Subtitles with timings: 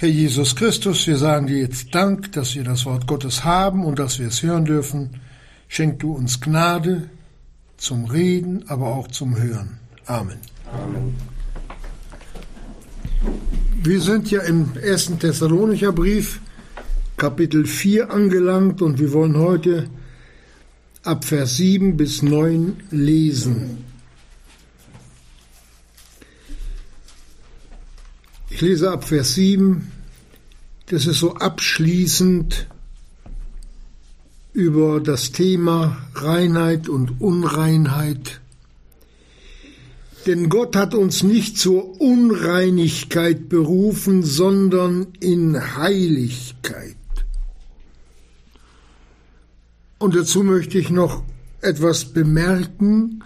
[0.00, 3.98] Herr Jesus Christus, wir sagen dir jetzt Dank, dass wir das Wort Gottes haben und
[3.98, 5.10] dass wir es hören dürfen.
[5.68, 7.10] Schenk du uns Gnade
[7.76, 9.78] zum Reden, aber auch zum Hören.
[10.06, 10.38] Amen.
[10.72, 11.14] Amen.
[13.82, 16.40] Wir sind ja im ersten Thessalonicher Brief,
[17.18, 19.90] Kapitel 4 angelangt und wir wollen heute
[21.02, 23.89] ab Vers 7 bis 9 lesen.
[28.60, 29.90] Ich lese ab Vers 7,
[30.90, 32.66] das ist so abschließend
[34.52, 38.42] über das Thema Reinheit und Unreinheit.
[40.26, 46.96] Denn Gott hat uns nicht zur Unreinigkeit berufen, sondern in Heiligkeit.
[49.98, 51.22] Und dazu möchte ich noch
[51.62, 53.24] etwas bemerken.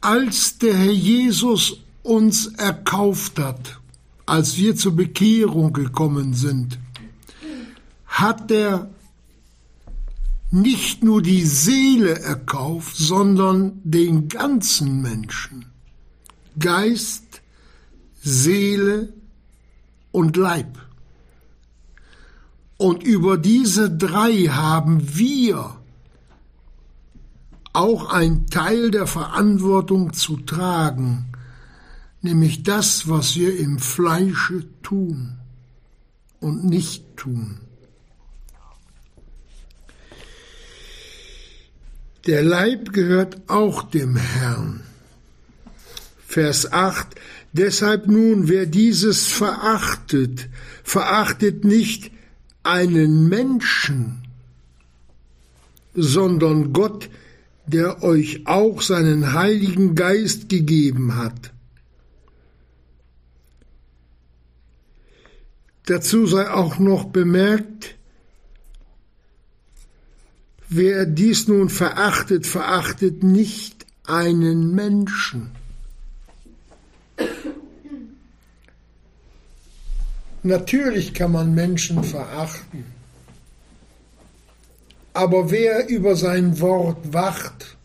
[0.00, 3.80] Als der Herr Jesus uns erkauft hat,
[4.26, 6.78] als wir zur Bekehrung gekommen sind,
[8.06, 8.90] hat er
[10.50, 15.66] nicht nur die Seele erkauft, sondern den ganzen Menschen.
[16.58, 17.42] Geist,
[18.22, 19.12] Seele
[20.12, 20.78] und Leib.
[22.76, 25.76] Und über diese drei haben wir
[27.72, 31.33] auch ein Teil der Verantwortung zu tragen,
[32.24, 35.38] nämlich das, was wir im Fleische tun
[36.40, 37.60] und nicht tun.
[42.26, 44.80] Der Leib gehört auch dem Herrn.
[46.26, 47.14] Vers 8
[47.54, 50.48] Deshalb nun, wer dieses verachtet,
[50.82, 52.10] verachtet nicht
[52.64, 54.24] einen Menschen,
[55.94, 57.08] sondern Gott,
[57.68, 61.53] der euch auch seinen Heiligen Geist gegeben hat.
[65.86, 67.96] Dazu sei auch noch bemerkt,
[70.68, 75.50] wer dies nun verachtet, verachtet nicht einen Menschen.
[80.42, 82.84] Natürlich kann man Menschen verachten,
[85.12, 87.76] aber wer über sein Wort wacht,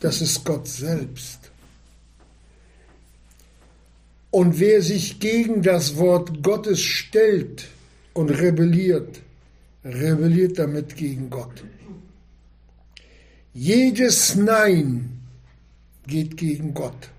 [0.00, 1.39] das ist Gott selbst.
[4.30, 7.68] Und wer sich gegen das Wort Gottes stellt
[8.14, 9.20] und rebelliert,
[9.84, 11.64] rebelliert damit gegen Gott.
[13.52, 15.20] Jedes Nein
[16.06, 17.10] geht gegen Gott.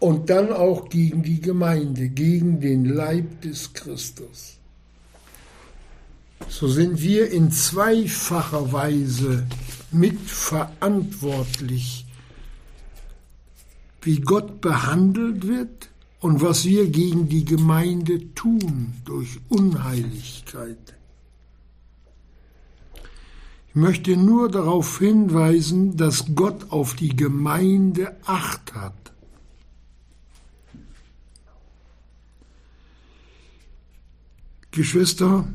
[0.00, 4.58] Und dann auch gegen die Gemeinde, gegen den Leib des Christus.
[6.48, 9.44] So sind wir in zweifacher Weise
[9.90, 12.06] mitverantwortlich
[14.02, 20.94] wie Gott behandelt wird und was wir gegen die Gemeinde tun durch Unheiligkeit.
[23.68, 28.94] Ich möchte nur darauf hinweisen, dass Gott auf die Gemeinde acht hat.
[34.70, 35.48] Geschwister,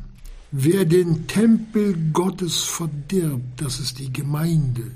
[0.52, 4.92] wer den Tempel Gottes verdirbt, das ist die Gemeinde,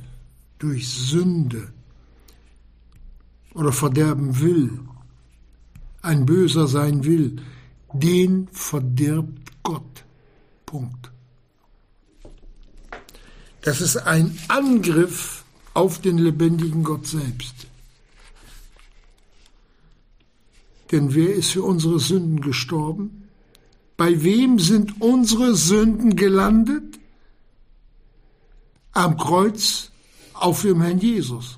[0.60, 1.72] durch Sünde,
[3.58, 4.80] oder verderben will,
[6.04, 7.38] ein Böser sein will,
[7.92, 10.06] den verdirbt Gott.
[10.66, 11.12] Punkt.
[13.62, 17.66] Das ist ein Angriff auf den lebendigen Gott selbst.
[20.92, 23.28] Denn wer ist für unsere Sünden gestorben?
[23.98, 27.00] Bei wem sind unsere Sünden gelandet?
[28.94, 29.92] Am Kreuz
[30.34, 31.58] auf dem Herrn Jesus.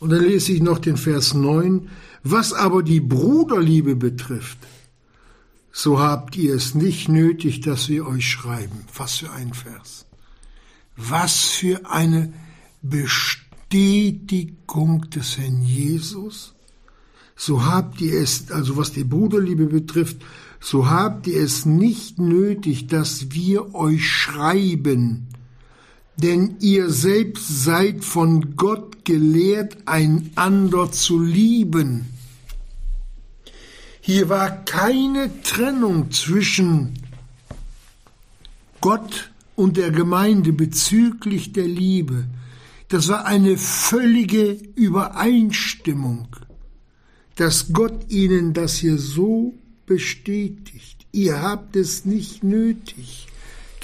[0.00, 1.88] Und dann lese ich noch den Vers 9.
[2.22, 4.58] Was aber die Bruderliebe betrifft,
[5.72, 8.84] so habt ihr es nicht nötig, dass wir euch schreiben.
[8.94, 10.06] Was für ein Vers.
[10.96, 12.32] Was für eine
[12.82, 16.54] Bestätigung des Herrn Jesus.
[17.36, 20.16] So habt ihr es, also was die Bruderliebe betrifft,
[20.60, 25.26] so habt ihr es nicht nötig, dass wir euch schreiben,
[26.16, 32.06] denn ihr selbst seid von Gott gelehrt, einander zu lieben.
[34.00, 36.94] Hier war keine Trennung zwischen
[38.80, 42.24] Gott und der Gemeinde bezüglich der Liebe.
[42.88, 46.28] Das war eine völlige Übereinstimmung,
[47.34, 49.54] dass Gott ihnen das hier so
[49.86, 51.04] bestätigt.
[51.12, 53.25] Ihr habt es nicht nötig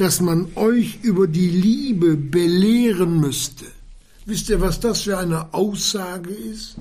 [0.02, 3.66] dass man euch über die Liebe belehren müsste.
[4.26, 6.76] Wisst ihr, was das für eine Aussage ist?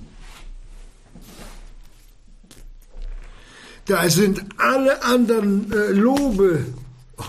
[3.86, 6.66] Da sind alle anderen äh, Lobe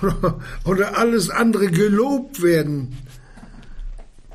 [0.00, 2.96] oder, oder alles andere gelobt werden.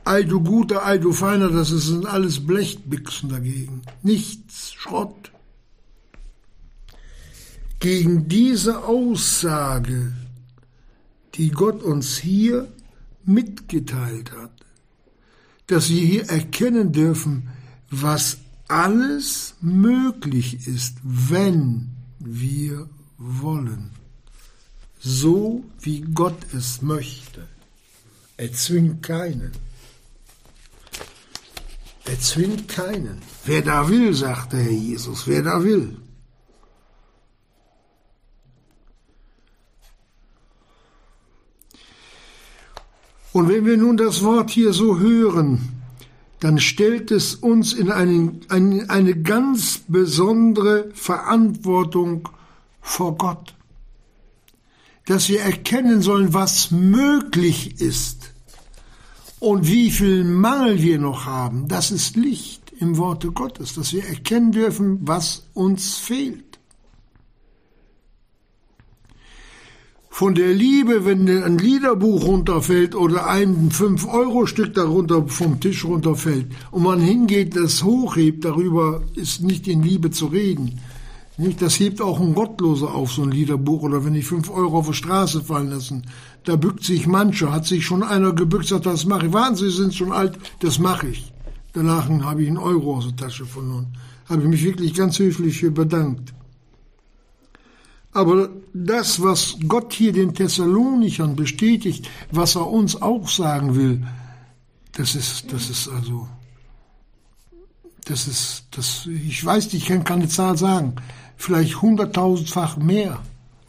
[0.05, 3.81] Ei du guter, ei du feiner, das sind alles Blechbixen dagegen.
[4.03, 5.31] Nichts, Schrott.
[7.79, 10.13] Gegen diese Aussage,
[11.37, 12.67] die Gott uns hier
[13.23, 14.51] mitgeteilt hat,
[15.67, 17.49] dass wir hier erkennen dürfen,
[17.89, 18.37] was
[18.67, 21.89] alles möglich ist, wenn
[22.19, 23.91] wir wollen.
[24.99, 27.47] So wie Gott es möchte.
[28.37, 29.51] Er zwingt keinen.
[32.05, 33.21] Er zwingt keinen.
[33.45, 35.97] Wer da will, sagte Herr Jesus, wer da will.
[43.33, 45.77] Und wenn wir nun das Wort hier so hören,
[46.39, 52.29] dann stellt es uns in einen, eine, eine ganz besondere Verantwortung
[52.81, 53.55] vor Gott,
[55.05, 58.33] dass wir erkennen sollen, was möglich ist
[59.39, 61.67] und wie viel Mangel wir noch haben.
[61.67, 66.46] Das ist Licht im Worte Gottes, dass wir erkennen dürfen, was uns fehlt.
[70.17, 76.81] Von der Liebe, wenn ein Liederbuch runterfällt oder ein 5-Euro-Stück darunter vom Tisch runterfällt und
[76.81, 80.79] man hingeht, das hochhebt, darüber ist nicht in Liebe zu reden.
[81.37, 81.61] Nicht?
[81.61, 83.83] Das hebt auch ein Gottloser auf, so ein Liederbuch.
[83.83, 86.01] Oder wenn ich 5 Euro auf die Straße fallen lassen,
[86.45, 89.33] da bückt sich mancher, hat sich schon einer gebückt, sagt, das mache ich.
[89.33, 91.31] Wahnsinn, Sie sind schon alt, das mache ich.
[91.73, 93.85] Danach habe ich einen Euro aus der Tasche verloren.
[94.27, 96.33] Habe ich mich wirklich ganz höflich für bedankt.
[98.17, 104.07] Aber das, was Gott hier den Thessalonichern bestätigt, was er uns auch sagen will,
[104.93, 106.27] das ist, das ist also,
[108.05, 110.95] das ist, das, ich weiß nicht, ich kann keine Zahl sagen,
[111.35, 113.21] vielleicht hunderttausendfach mehr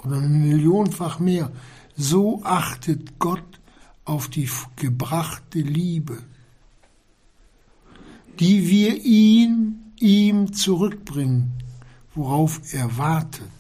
[0.03, 1.53] oder eine Millionenfach mehr.
[1.95, 3.61] So achtet Gott
[4.07, 6.23] auf die gebrachte Liebe,
[8.41, 11.53] die wir ihn, ihm zurückbringen,
[12.15, 13.58] worauf er wartet.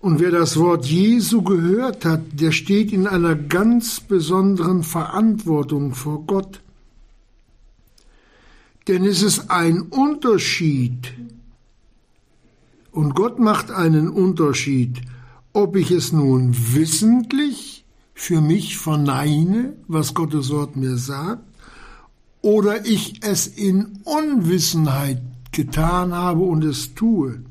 [0.00, 6.24] Und wer das Wort Jesu gehört hat, der steht in einer ganz besonderen Verantwortung vor
[6.26, 6.60] Gott.
[8.88, 11.12] Denn es ist ein Unterschied,
[12.92, 15.02] und Gott macht einen Unterschied,
[15.52, 17.84] ob ich es nun wissentlich
[18.14, 21.42] für mich verneine, was Gottes Wort mir sagt,
[22.40, 25.20] oder ich es in Unwissenheit
[25.52, 27.42] getan habe und es tue.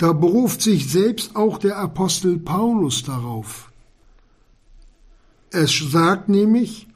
[0.00, 3.70] Da beruft sich selbst auch der Apostel Paulus darauf.
[5.50, 6.88] Es sagt nämlich,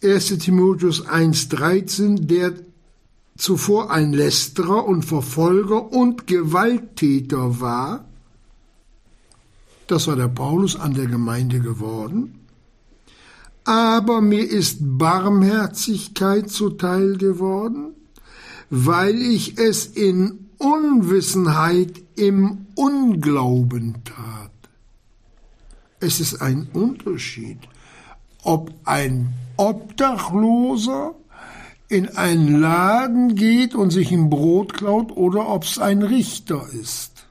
[0.00, 2.52] 1 Timotheus 1,13, der
[3.36, 8.04] zuvor ein Lästerer und Verfolger und Gewalttäter war,
[9.88, 12.46] das war der Paulus an der Gemeinde geworden,
[13.64, 17.96] aber mir ist Barmherzigkeit zuteil geworden,
[18.70, 24.50] weil ich es in Unwissenheit im Unglauben tat.
[25.98, 27.58] Es ist ein Unterschied,
[28.42, 31.14] ob ein Obdachloser
[31.88, 37.26] in einen Laden geht und sich ein Brot klaut oder ob es ein Richter ist.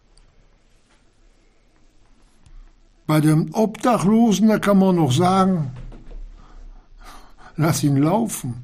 [3.08, 5.72] Bei dem Obdachlosen, da kann man noch sagen,
[7.56, 8.64] lass ihn laufen,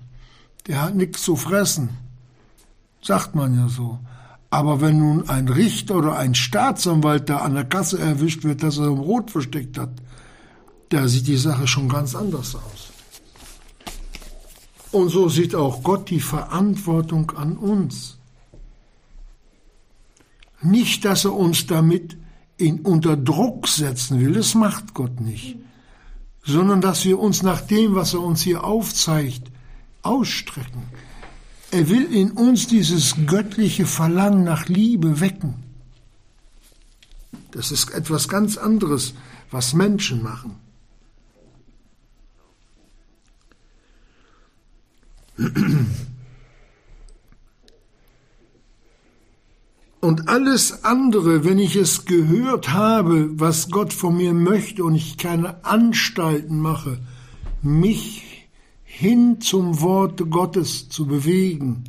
[0.68, 2.05] der hat nichts zu fressen
[3.06, 4.00] sagt man ja so.
[4.50, 8.78] Aber wenn nun ein Richter oder ein Staatsanwalt da an der Kasse erwischt wird, dass
[8.78, 9.92] er im Rot versteckt hat,
[10.90, 12.92] da sieht die Sache schon ganz anders aus.
[14.92, 18.18] Und so sieht auch Gott die Verantwortung an uns.
[20.62, 22.18] Nicht, dass er uns damit
[22.58, 25.58] in unter Druck setzen will, das macht Gott nicht,
[26.46, 29.52] sondern dass wir uns nach dem, was er uns hier aufzeigt,
[30.02, 30.84] ausstrecken.
[31.72, 35.56] Er will in uns dieses göttliche Verlangen nach Liebe wecken.
[37.52, 39.14] Das ist etwas ganz anderes,
[39.52, 40.56] was Menschen machen.
[50.02, 55.18] Und alles andere, wenn ich es gehört habe, was Gott von mir möchte und ich
[55.18, 57.00] keine Anstalten mache,
[57.62, 58.35] mich
[58.98, 61.84] hin zum Wort Gottes zu bewegen,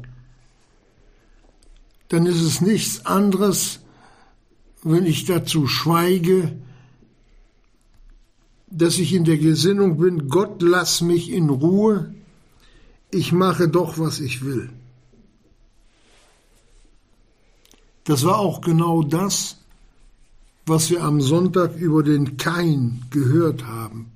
[2.09, 3.81] dann ist es nichts anderes
[4.89, 6.57] wenn ich dazu schweige,
[8.69, 12.15] dass ich in der Gesinnung bin, Gott lass mich in Ruhe,
[13.11, 14.71] ich mache doch, was ich will.
[18.05, 19.57] Das war auch genau das,
[20.67, 24.13] was wir am Sonntag über den Kain gehört haben,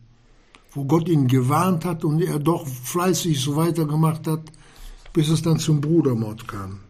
[0.73, 4.53] wo Gott ihn gewarnt hat und er doch fleißig so weitergemacht hat,
[5.13, 6.81] bis es dann zum Brudermord kam.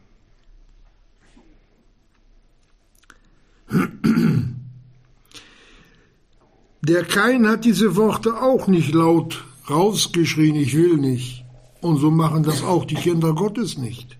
[6.82, 11.44] Der Kain hat diese Worte auch nicht laut rausgeschrien, ich will nicht.
[11.80, 14.18] Und so machen das auch die Kinder Gottes nicht.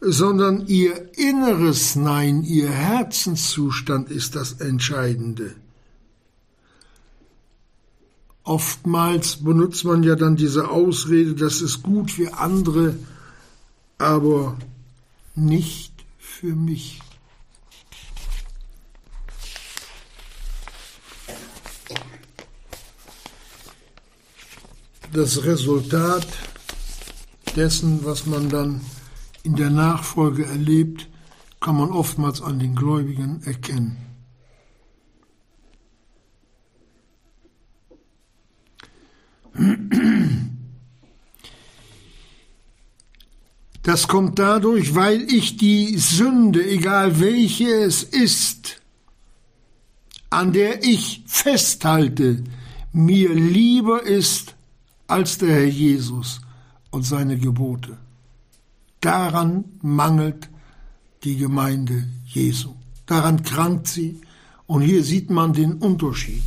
[0.00, 5.56] Sondern ihr inneres Nein, ihr Herzenszustand ist das Entscheidende.
[8.44, 12.96] Oftmals benutzt man ja dann diese Ausrede, das ist gut für andere,
[13.98, 14.56] aber
[15.34, 17.00] nicht für mich.
[25.12, 26.26] das Resultat
[27.56, 28.80] dessen, was man dann
[29.42, 31.08] in der Nachfolge erlebt,
[31.60, 34.09] kann man oftmals an den Gläubigen erkennen.
[43.82, 48.80] Das kommt dadurch, weil ich die Sünde, egal welche es ist,
[50.28, 52.44] an der ich festhalte,
[52.92, 54.54] mir lieber ist
[55.06, 56.40] als der Herr Jesus
[56.90, 57.96] und seine Gebote.
[59.00, 60.48] Daran mangelt
[61.24, 62.74] die Gemeinde Jesu.
[63.06, 64.20] Daran krankt sie.
[64.66, 66.44] Und hier sieht man den Unterschied.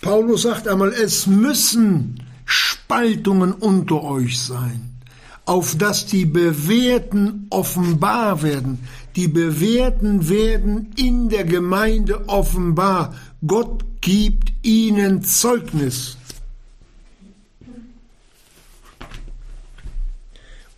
[0.00, 4.96] Paulus sagt einmal, es müssen Spaltungen unter euch sein,
[5.44, 8.78] auf dass die Bewährten offenbar werden.
[9.16, 13.14] Die Bewährten werden in der Gemeinde offenbar.
[13.46, 16.16] Gott gibt ihnen Zeugnis.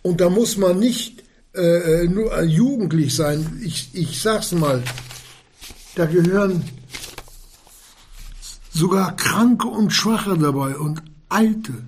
[0.01, 1.23] Und da muss man nicht
[1.55, 3.61] äh, nur jugendlich sein.
[3.63, 4.83] Ich, ich sag's mal,
[5.95, 6.63] da gehören
[8.73, 11.83] sogar Kranke und Schwache dabei und Alte.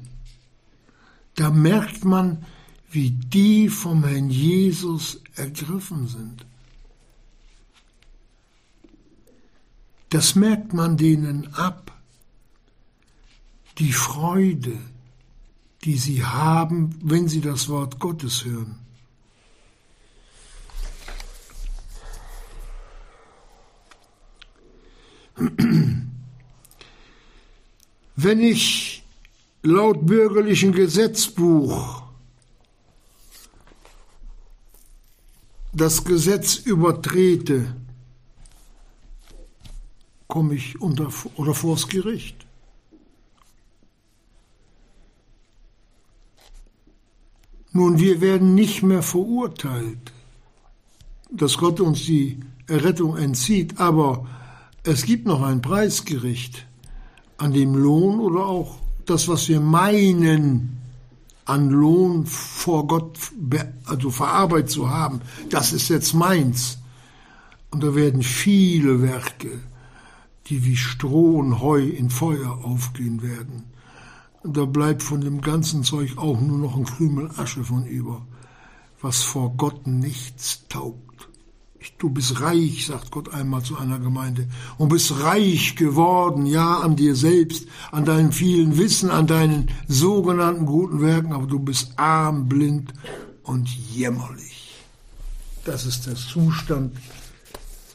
[1.35, 2.45] Da merkt man,
[2.89, 6.45] wie die vom Herrn Jesus ergriffen sind.
[10.09, 11.91] Das merkt man denen ab.
[13.79, 14.77] Die Freude,
[15.83, 18.79] die sie haben, wenn sie das Wort Gottes hören.
[28.15, 29.03] Wenn ich
[29.61, 32.03] laut bürgerlichen Gesetzbuch
[35.73, 37.75] das Gesetz übertrete,
[40.27, 42.45] komme ich unter oder vors Gericht.
[47.71, 50.13] Nun, wir werden nicht mehr verurteilt,
[51.29, 54.25] dass Gott uns die Errettung entzieht, aber
[54.83, 56.65] es gibt noch ein Preisgericht,
[57.37, 60.81] an dem Lohn oder auch das, was wir meinen,
[61.45, 63.19] an Lohn vor Gott
[63.85, 66.79] also verarbeitet zu haben, das ist jetzt meins.
[67.69, 69.59] Und da werden viele Werke,
[70.47, 73.75] die wie Stroh und Heu in Feuer aufgehen werden
[74.47, 78.25] da bleibt von dem ganzen Zeug auch nur noch ein Krümel Asche von über,
[79.01, 81.29] was vor Gott nichts taugt.
[81.97, 86.95] Du bist reich, sagt Gott einmal zu einer Gemeinde, und bist reich geworden, ja, an
[86.95, 92.47] dir selbst, an deinem vielen Wissen, an deinen sogenannten guten Werken, aber du bist arm,
[92.47, 92.93] blind
[93.43, 94.83] und jämmerlich.
[95.63, 96.95] Das ist der Zustand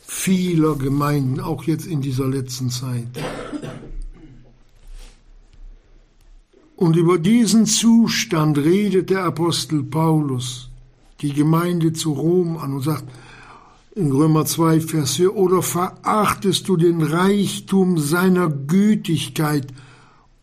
[0.07, 3.09] vieler Gemeinden, auch jetzt in dieser letzten Zeit.
[6.77, 10.71] Und über diesen Zustand redet der Apostel Paulus
[11.21, 13.05] die Gemeinde zu Rom an und sagt
[13.95, 19.67] in Römer 2, Vers 4, oder verachtest du den Reichtum seiner Gütigkeit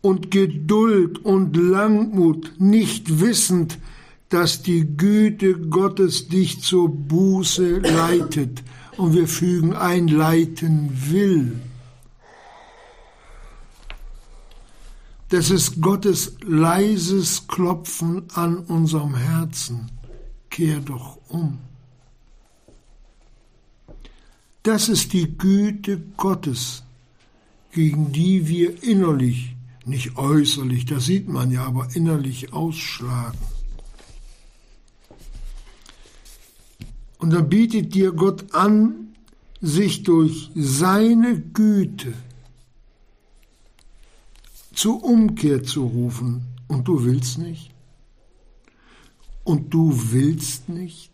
[0.00, 3.78] und Geduld und Langmut, nicht wissend,
[4.28, 8.62] dass die Güte Gottes dich zur Buße leitet.
[8.96, 11.60] Und wir fügen ein, leiten will.
[15.30, 19.90] Das ist Gottes leises Klopfen an unserem Herzen.
[20.50, 21.58] Kehr doch um.
[24.62, 26.82] Das ist die Güte Gottes,
[27.72, 33.38] gegen die wir innerlich, nicht äußerlich, das sieht man ja, aber innerlich ausschlagen.
[37.18, 39.08] Und dann bietet dir Gott an,
[39.60, 42.12] sich durch seine Güte
[44.72, 46.42] zur Umkehr zu rufen.
[46.68, 47.70] Und du willst nicht.
[49.42, 51.10] Und du willst nicht.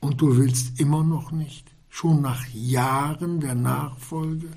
[0.00, 1.71] Und du willst immer noch nicht.
[1.94, 4.48] Schon nach Jahren der Nachfolge.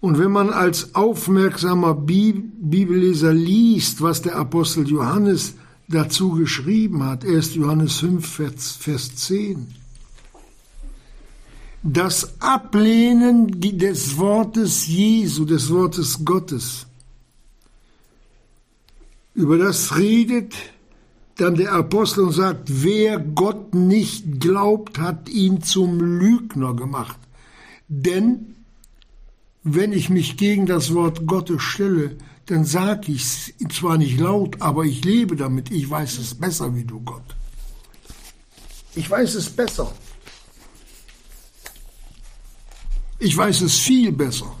[0.00, 5.56] Und wenn man als aufmerksamer Bibelleser liest, was der Apostel Johannes
[5.88, 7.54] dazu geschrieben hat, 1.
[7.54, 8.26] Johannes 5,
[8.80, 9.74] Vers 10,
[11.82, 16.86] das Ablehnen des Wortes Jesu, des Wortes Gottes,
[19.34, 20.54] über das redet
[21.38, 27.18] dann der Apostel und sagt, wer Gott nicht glaubt, hat ihn zum Lügner gemacht.
[27.86, 28.56] Denn
[29.62, 32.16] wenn ich mich gegen das Wort Gottes stelle,
[32.46, 35.70] dann sage ich es zwar nicht laut, aber ich lebe damit.
[35.70, 37.36] Ich weiß es besser wie du, Gott.
[38.96, 39.92] Ich weiß es besser.
[43.20, 44.57] Ich weiß es viel besser.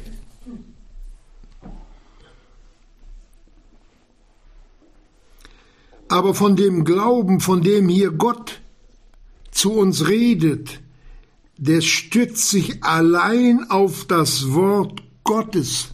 [6.08, 8.60] Aber von dem Glauben, von dem hier Gott
[9.50, 10.80] zu uns redet,
[11.58, 15.88] der stützt sich allein auf das Wort Gottes,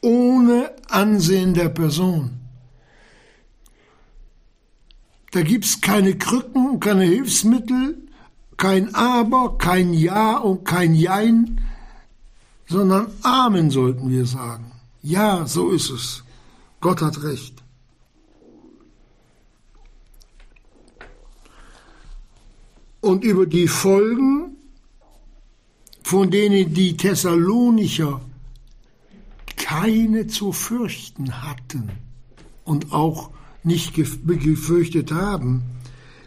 [0.00, 2.30] ohne Ansehen der Person.
[5.32, 7.96] Da gibt es keine Krücken, keine Hilfsmittel,
[8.56, 11.60] kein Aber, kein Ja und kein Jein,
[12.68, 14.70] sondern Amen sollten wir sagen.
[15.02, 16.22] Ja, so ist es.
[16.80, 17.63] Gott hat recht.
[23.04, 24.56] Und über die Folgen
[26.04, 28.20] von denen die Thessalonicher
[29.56, 31.90] keine zu fürchten hatten
[32.64, 33.30] und auch
[33.62, 35.62] nicht gefürchtet haben,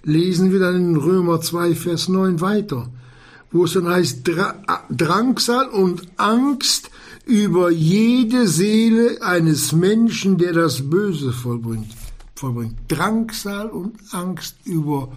[0.04, 2.90] lesen wir dann in Römer 2, Vers 9 weiter,
[3.52, 4.30] wo es dann heißt,
[4.90, 6.90] Drangsal und Angst
[7.26, 11.94] über jede Seele eines Menschen, der das Böse vollbringt.
[12.36, 12.76] vollbringt.
[12.88, 15.10] Drangsal und Angst über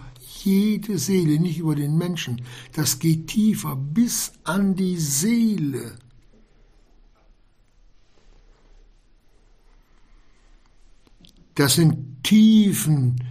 [0.45, 2.41] jede Seele, nicht über den Menschen.
[2.73, 5.97] Das geht tiefer bis an die Seele.
[11.55, 13.21] Das sind Tiefen,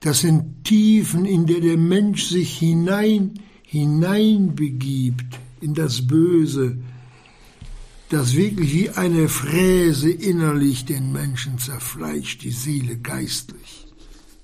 [0.00, 6.78] das sind Tiefen, in der der Mensch sich hinein, hineinbegibt in das Böse,
[8.10, 13.86] das wirklich wie eine Fräse innerlich den Menschen zerfleischt, die Seele geistlich.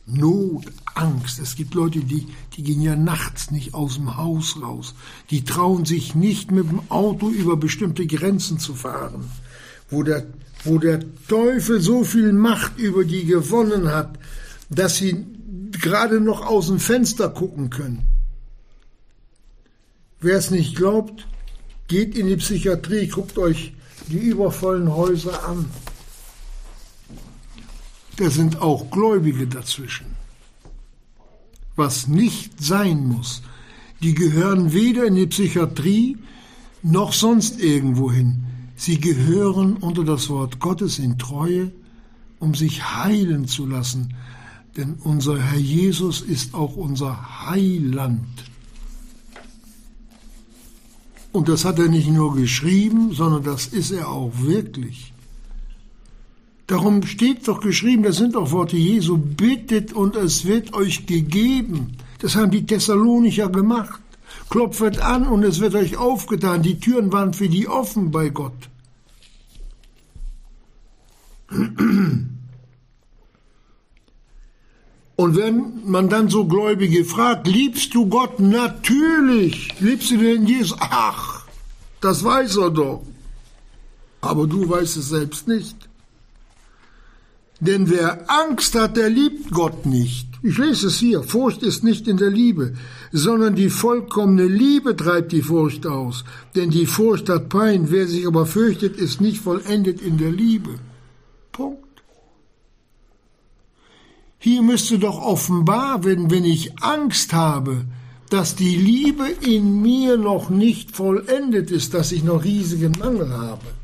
[0.06, 1.38] Not, Angst.
[1.38, 2.26] Es gibt Leute, die,
[2.56, 4.94] die gehen ja nachts nicht aus dem Haus raus.
[5.30, 9.30] Die trauen sich nicht mit dem Auto über bestimmte Grenzen zu fahren,
[9.90, 10.26] wo der,
[10.64, 14.18] wo der Teufel so viel Macht über die gewonnen hat,
[14.70, 15.26] dass sie
[15.72, 18.06] gerade noch aus dem Fenster gucken können.
[20.20, 21.26] Wer es nicht glaubt,
[21.88, 23.74] geht in die Psychiatrie, guckt euch
[24.08, 25.66] die übervollen Häuser an.
[28.16, 30.11] Da sind auch Gläubige dazwischen.
[31.76, 33.42] Was nicht sein muss.
[34.02, 36.18] Die gehören weder in die Psychiatrie
[36.82, 38.44] noch sonst irgendwo hin.
[38.76, 41.70] Sie gehören unter das Wort Gottes in Treue,
[42.40, 44.14] um sich heilen zu lassen.
[44.76, 48.26] Denn unser Herr Jesus ist auch unser Heiland.
[51.30, 55.11] Und das hat er nicht nur geschrieben, sondern das ist er auch wirklich.
[56.72, 61.98] Darum steht doch geschrieben, das sind doch Worte Jesu, bittet und es wird euch gegeben.
[62.18, 64.00] Das haben die Thessalonicher gemacht.
[64.48, 66.62] Klopfet an und es wird euch aufgetan.
[66.62, 68.70] Die Türen waren für die offen bei Gott.
[75.16, 78.40] Und wenn man dann so Gläubige fragt, liebst du Gott?
[78.40, 79.78] Natürlich.
[79.78, 80.74] Liebst du den Jesus?
[80.80, 81.44] Ach,
[82.00, 83.02] das weiß er doch.
[84.22, 85.91] Aber du weißt es selbst nicht.
[87.62, 90.26] Denn wer Angst hat, der liebt Gott nicht.
[90.42, 91.22] Ich lese es hier.
[91.22, 92.74] Furcht ist nicht in der Liebe,
[93.12, 96.24] sondern die vollkommene Liebe treibt die Furcht aus.
[96.56, 97.92] Denn die Furcht hat Pein.
[97.92, 100.70] Wer sich aber fürchtet, ist nicht vollendet in der Liebe.
[101.52, 102.02] Punkt.
[104.38, 107.84] Hier müsste doch offenbar werden, wenn ich Angst habe,
[108.28, 113.81] dass die Liebe in mir noch nicht vollendet ist, dass ich noch riesigen Mangel habe.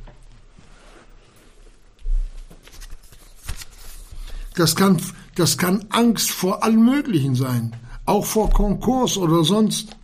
[4.58, 5.00] Das kann,
[5.36, 9.96] das kann Angst vor allem Möglichen sein, auch vor Konkurs oder sonst.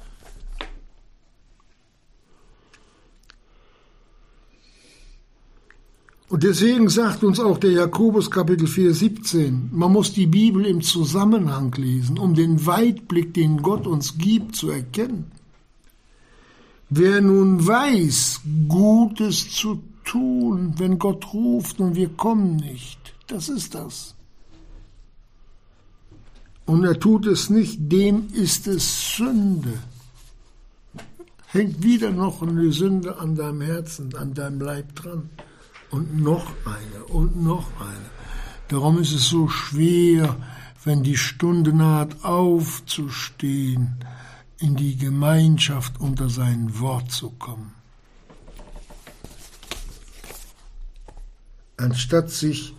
[6.29, 10.83] Und deswegen sagt uns auch der Jakobus Kapitel 4, 17, man muss die Bibel im
[10.83, 15.33] Zusammenhang lesen, um den Weitblick, den Gott uns gibt, zu erkennen.
[16.91, 23.75] Wer nun weiß, Gutes zu tun, wenn Gott ruft und wir kommen nicht, das ist
[23.75, 24.15] das.
[26.67, 29.79] Und er tut es nicht, dem ist es Sünde.
[31.47, 35.31] Hängt wieder noch eine Sünde an deinem Herzen, an deinem Leib dran
[35.91, 38.11] und noch eine und noch eine.
[38.69, 40.37] Darum ist es so schwer,
[40.85, 43.95] wenn die Stunde naht, aufzustehen,
[44.59, 47.73] in die Gemeinschaft unter sein Wort zu kommen.
[51.77, 52.75] Anstatt sich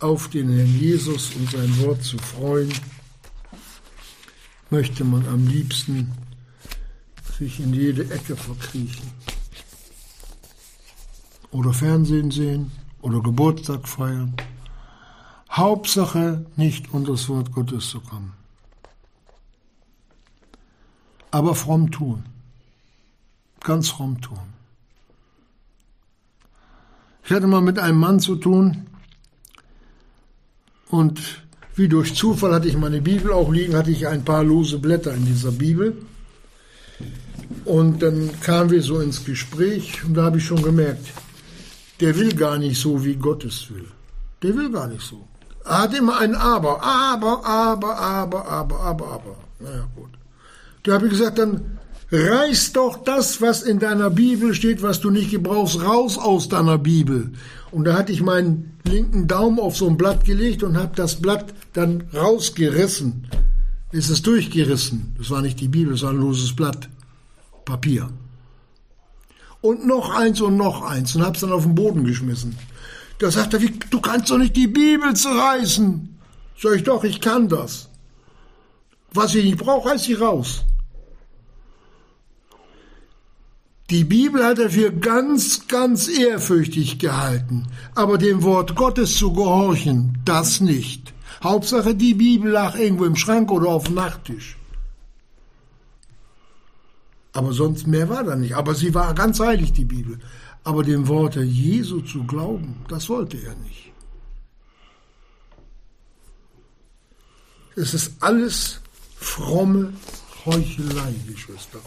[0.00, 2.72] auf den Herrn Jesus und sein Wort zu freuen,
[4.70, 6.12] möchte man am liebsten
[7.38, 9.10] sich in jede Ecke verkriechen
[11.50, 14.34] oder Fernsehen sehen oder Geburtstag feiern.
[15.50, 18.34] Hauptsache nicht unter das Wort Gottes zu kommen.
[21.30, 22.24] Aber fromm tun.
[23.60, 24.38] Ganz fromm tun.
[27.24, 28.86] Ich hatte mal mit einem Mann zu tun
[30.88, 31.46] und
[31.78, 35.14] wie durch Zufall hatte ich meine Bibel auch liegen, hatte ich ein paar lose Blätter
[35.14, 35.96] in dieser Bibel.
[37.64, 41.06] Und dann kamen wir so ins Gespräch und da habe ich schon gemerkt,
[42.00, 43.86] der will gar nicht so, wie Gott es will.
[44.42, 45.26] Der will gar nicht so.
[45.64, 49.36] Er hat immer ein Aber, aber, aber, aber, aber, aber, aber.
[49.60, 50.10] Naja, gut.
[50.82, 51.78] Da habe ich gesagt, dann
[52.10, 56.78] reiß doch das, was in deiner Bibel steht, was du nicht gebrauchst, raus aus deiner
[56.78, 57.32] Bibel.
[57.70, 61.20] Und da hatte ich meinen linken Daumen auf so ein Blatt gelegt und habe das
[61.20, 63.28] Blatt dann rausgerissen.
[63.92, 65.14] Es ist durchgerissen.
[65.16, 66.88] Das war nicht die Bibel, es war ein loses Blatt
[67.64, 68.08] Papier
[69.60, 72.56] und noch eins und noch eins und hab's dann auf den Boden geschmissen.
[73.18, 76.16] Da sagt er, wie, du kannst doch nicht die Bibel zerreißen.
[76.60, 77.88] Sag ich doch, ich kann das.
[79.12, 80.64] Was ich nicht brauche, reiß ich raus.
[83.90, 90.18] Die Bibel hat er für ganz, ganz ehrfürchtig gehalten, aber dem Wort Gottes zu gehorchen,
[90.26, 91.14] das nicht.
[91.42, 94.58] Hauptsache die Bibel lag irgendwo im Schrank oder auf dem Nachttisch.
[97.32, 98.56] Aber sonst mehr war da nicht.
[98.56, 100.18] Aber sie war ganz heilig, die Bibel.
[100.64, 103.92] Aber dem Worte Jesu zu glauben, das wollte er nicht.
[107.76, 108.80] Es ist alles
[109.16, 109.92] fromme
[110.44, 111.78] Heuchelei, Geschwister.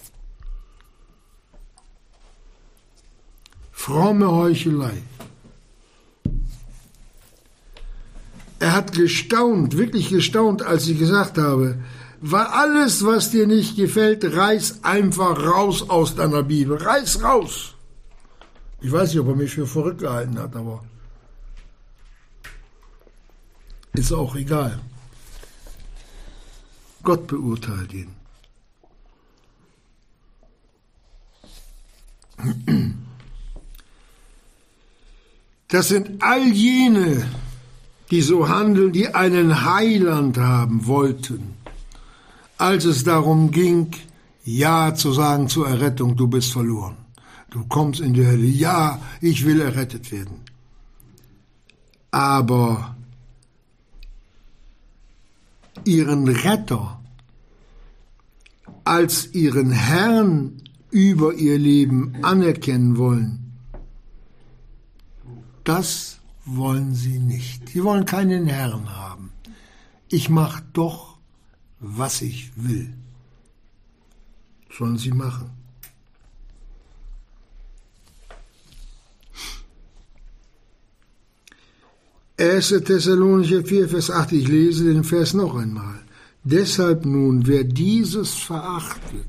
[3.81, 5.01] Fromme Heuchelei.
[8.59, 11.79] Er hat gestaunt, wirklich gestaunt, als ich gesagt habe,
[12.21, 16.77] weil alles, was dir nicht gefällt, reiß einfach raus aus deiner Bibel.
[16.77, 17.73] Reiß raus.
[18.81, 20.83] Ich weiß nicht, ob er mich für verrückt gehalten hat, aber
[23.93, 24.79] ist auch egal.
[27.01, 28.11] Gott beurteilt ihn.
[35.71, 37.25] Das sind all jene,
[38.11, 41.55] die so handeln, die einen Heiland haben wollten
[42.61, 43.89] als es darum ging,
[44.43, 46.95] Ja zu sagen zur Errettung, du bist verloren.
[47.49, 48.45] Du kommst in die Hölle.
[48.45, 50.41] Ja, ich will errettet werden.
[52.11, 52.95] Aber
[55.85, 56.99] ihren Retter
[58.83, 63.40] als ihren Herrn über ihr Leben anerkennen wollen,
[65.63, 67.69] das wollen sie nicht.
[67.69, 69.31] Sie wollen keinen Herrn haben.
[70.09, 71.11] Ich mache doch
[71.81, 72.93] was ich will.
[74.77, 75.49] Sollen sie machen.
[82.37, 85.99] Erste Thessalonicher 4, Vers 8, ich lese den Vers noch einmal.
[86.43, 89.27] Deshalb nun, wer dieses verachtet,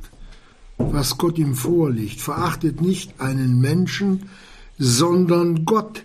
[0.78, 4.30] was Gott ihm vorliegt, verachtet nicht einen Menschen,
[4.78, 6.04] sondern Gott,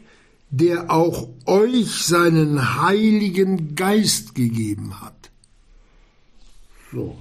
[0.50, 5.30] der auch euch seinen heiligen Geist gegeben hat.
[6.92, 7.18] So.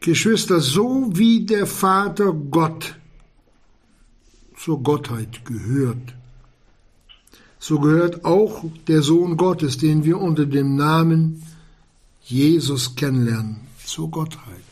[0.00, 2.96] Geschwister, so wie der Vater Gott
[4.56, 6.14] zur Gottheit gehört,
[7.58, 11.42] so gehört auch der Sohn Gottes, den wir unter dem Namen
[12.22, 14.67] Jesus kennenlernen, zur Gottheit.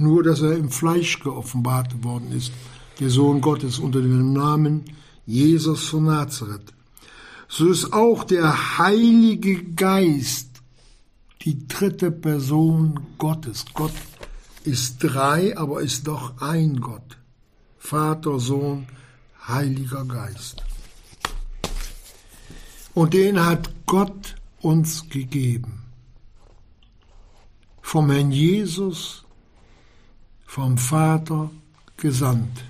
[0.00, 2.52] Nur, dass er im Fleisch geoffenbart worden ist,
[2.98, 4.84] der Sohn Gottes unter dem Namen
[5.26, 6.72] Jesus von Nazareth
[7.52, 10.48] so ist auch der Heilige Geist
[11.42, 13.64] die dritte Person Gottes.
[13.74, 13.92] Gott
[14.62, 17.18] ist drei, aber ist doch ein Gott.
[17.76, 18.86] Vater, Sohn,
[19.48, 20.62] Heiliger Geist.
[22.94, 25.82] Und den hat Gott uns gegeben.
[27.82, 29.24] Vom Herrn Jesus,
[30.50, 31.48] vom Vater
[31.96, 32.64] gesandt.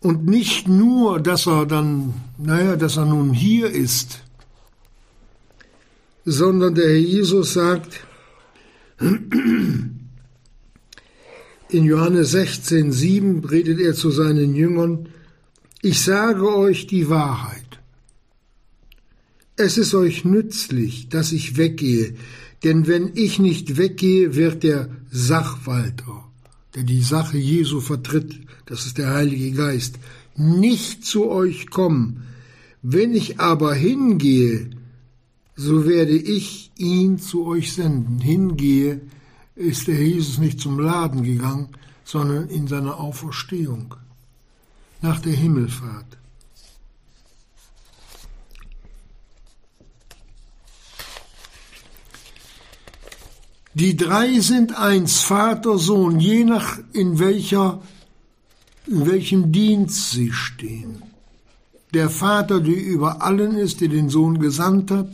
[0.00, 4.22] Und nicht nur, dass er dann, naja, dass er nun hier ist,
[6.26, 8.00] sondern der Herr Jesus sagt
[9.00, 9.98] in
[11.70, 15.08] Johannes 16, 7 redet er zu seinen Jüngern,
[15.80, 17.80] ich sage euch die Wahrheit.
[19.56, 22.16] Es ist euch nützlich, dass ich weggehe,
[22.62, 26.24] denn wenn ich nicht weggehe, wird der Sachwalter,
[26.74, 29.98] der die Sache Jesu vertritt, das ist der Heilige Geist,
[30.36, 32.24] nicht zu euch kommen.
[32.82, 34.70] Wenn ich aber hingehe,
[35.56, 38.20] so werde ich ihn zu euch senden.
[38.20, 39.02] Hingehe
[39.54, 41.68] ist der Jesus nicht zum Laden gegangen,
[42.04, 43.94] sondern in seiner Auferstehung
[45.02, 46.16] nach der Himmelfahrt.
[53.74, 57.80] Die drei sind eins, Vater, Sohn, je nach in welcher
[58.86, 61.02] in welchem Dienst sie stehen.
[61.94, 65.12] Der Vater, der über allen ist, der den Sohn gesandt hat,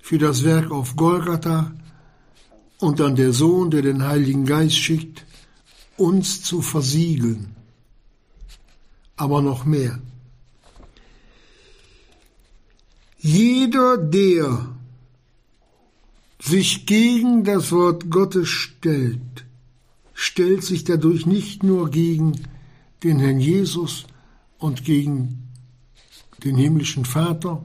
[0.00, 1.72] für das Werk auf Golgatha,
[2.78, 5.26] und dann der Sohn, der den Heiligen Geist schickt,
[5.96, 7.54] uns zu versiegeln.
[9.16, 9.98] Aber noch mehr.
[13.18, 14.66] Jeder, der
[16.40, 19.44] sich gegen das Wort Gottes stellt,
[20.14, 22.40] stellt sich dadurch nicht nur gegen
[23.02, 24.06] den Herrn Jesus
[24.58, 25.48] und gegen
[26.42, 27.64] den himmlischen Vater,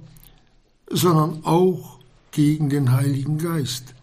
[0.90, 2.00] sondern auch
[2.32, 3.96] gegen den Heiligen Geist.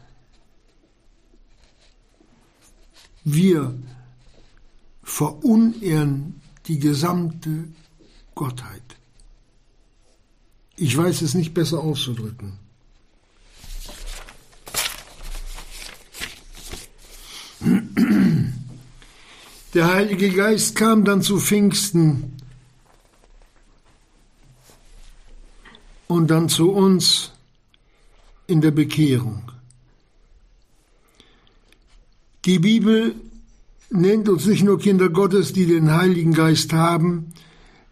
[3.25, 3.79] Wir
[5.03, 7.69] verunehren die gesamte
[8.35, 8.83] Gottheit.
[10.77, 12.62] Ich weiß es nicht besser auszudrücken.
[19.75, 22.37] Der Heilige Geist kam dann zu Pfingsten
[26.09, 27.33] und dann zu uns
[28.47, 29.51] in der Bekehrung.
[32.45, 33.15] Die Bibel
[33.89, 37.33] nennt uns nicht nur Kinder Gottes, die den Heiligen Geist haben,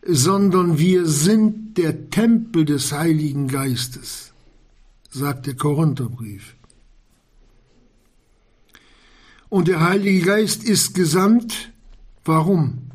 [0.03, 4.33] sondern wir sind der Tempel des Heiligen Geistes,
[5.11, 6.57] sagt der Korintherbrief.
[9.51, 11.73] Und der Heilige Geist ist gesandt.
[12.25, 12.91] Warum?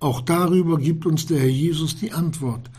[0.00, 2.70] Auch darüber gibt uns der Herr Jesus die Antwort.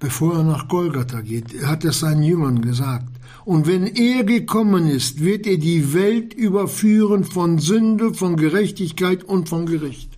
[0.00, 3.08] Bevor er nach Golgatha geht, er hat es seinen Jüngern gesagt.
[3.44, 9.48] Und wenn er gekommen ist, wird er die Welt überführen von Sünde, von Gerechtigkeit und
[9.48, 10.10] von Gericht.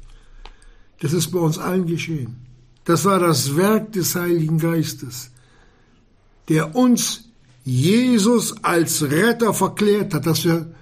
[1.00, 2.36] Das ist bei uns allen geschehen.
[2.84, 5.30] Das war das Werk des Heiligen Geistes,
[6.48, 7.30] der uns
[7.64, 10.74] Jesus als Retter verklärt hat, dass wir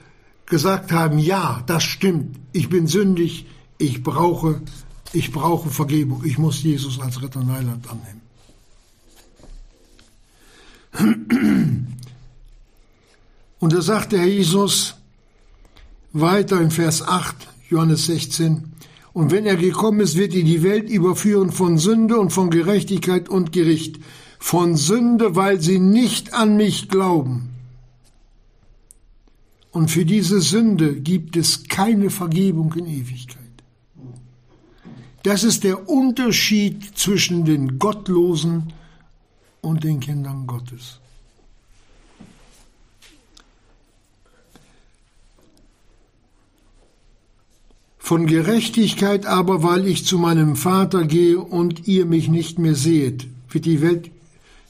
[0.48, 3.46] gesagt haben, ja, das stimmt, ich bin sündig,
[3.78, 4.60] ich brauche,
[5.12, 8.20] ich brauche Vergebung, ich muss Jesus als Retter und Heiland annehmen.
[13.60, 14.94] Und da sagt der Herr Jesus
[16.12, 17.34] weiter in Vers 8,
[17.68, 18.72] Johannes 16,
[19.12, 23.28] und wenn er gekommen ist, wird er die Welt überführen von Sünde und von Gerechtigkeit
[23.28, 23.98] und Gericht.
[24.38, 27.57] Von Sünde, weil sie nicht an mich glauben
[29.70, 33.44] und für diese Sünde gibt es keine Vergebung in Ewigkeit.
[35.22, 38.72] Das ist der Unterschied zwischen den Gottlosen
[39.60, 41.00] und den Kindern Gottes.
[47.98, 53.26] Von Gerechtigkeit aber, weil ich zu meinem Vater gehe und ihr mich nicht mehr seht,
[53.50, 54.10] wird die Welt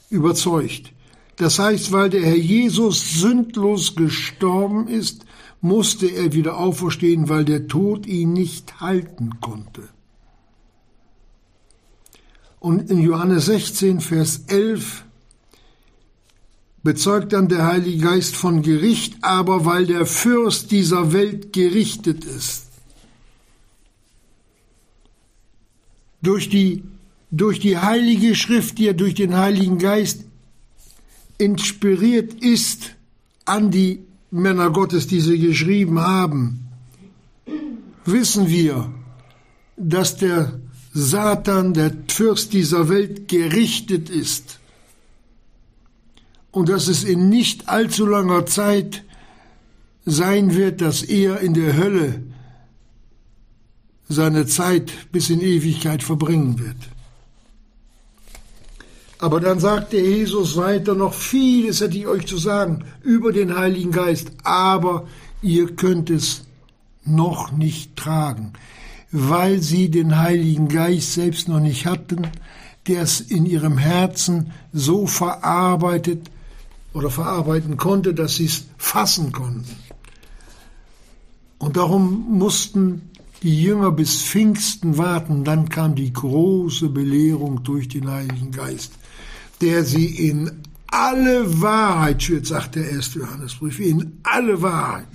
[0.09, 0.91] überzeugt.
[1.39, 5.25] Das heißt, weil der Herr Jesus sündlos gestorben ist,
[5.61, 9.87] musste er wieder auferstehen, weil der Tod ihn nicht halten konnte.
[12.59, 15.05] Und in Johannes 16, Vers 11
[16.83, 22.65] bezeugt dann der Heilige Geist von Gericht, aber weil der Fürst dieser Welt gerichtet ist.
[26.21, 26.83] Durch die,
[27.31, 30.25] durch die Heilige Schrift, die er durch den Heiligen Geist
[31.39, 32.95] inspiriert ist
[33.45, 36.67] an die Männer Gottes, die sie geschrieben haben,
[38.05, 38.93] wissen wir,
[39.75, 40.59] dass der
[40.93, 44.59] Satan, der Fürst dieser Welt, gerichtet ist.
[46.51, 49.03] und dass es in nicht allzu langer Zeit
[50.05, 52.23] sein wird, dass er in der Hölle
[54.07, 56.77] seine Zeit bis in Ewigkeit verbringen wird.
[59.19, 63.91] Aber dann sagte Jesus weiter, noch vieles hätte ich euch zu sagen über den Heiligen
[63.91, 65.07] Geist, aber
[65.41, 66.45] ihr könnt es
[67.03, 68.53] noch nicht tragen,
[69.11, 72.29] weil sie den Heiligen Geist selbst noch nicht hatten,
[72.87, 76.31] der es in ihrem Herzen so verarbeitet
[76.93, 79.75] oder verarbeiten konnte, dass sie es fassen konnten.
[81.57, 83.08] Und darum mussten
[83.43, 88.93] die Jünger bis Pfingsten warten, dann kam die große Belehrung durch den Heiligen Geist
[89.61, 95.07] der sie in alle Wahrheit führt, sagt der erste Johannesbrief, in alle Wahrheit.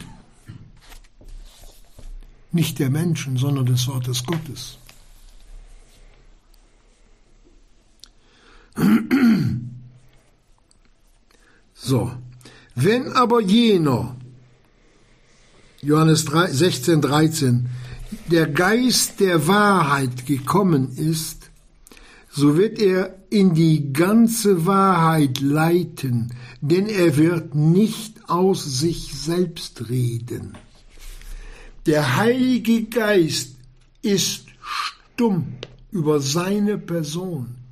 [2.52, 4.78] Nicht der Menschen, sondern des Wortes Gottes.
[11.86, 12.10] So,
[12.74, 14.16] wenn aber jener,
[15.82, 17.68] Johannes 16, 13,
[18.26, 21.50] der Geist der Wahrheit gekommen ist,
[22.30, 29.88] so wird er in die ganze Wahrheit leiten, denn er wird nicht aus sich selbst
[29.88, 30.56] reden.
[31.86, 33.56] Der Heilige Geist
[34.02, 35.54] ist stumm
[35.92, 37.63] über seine Person.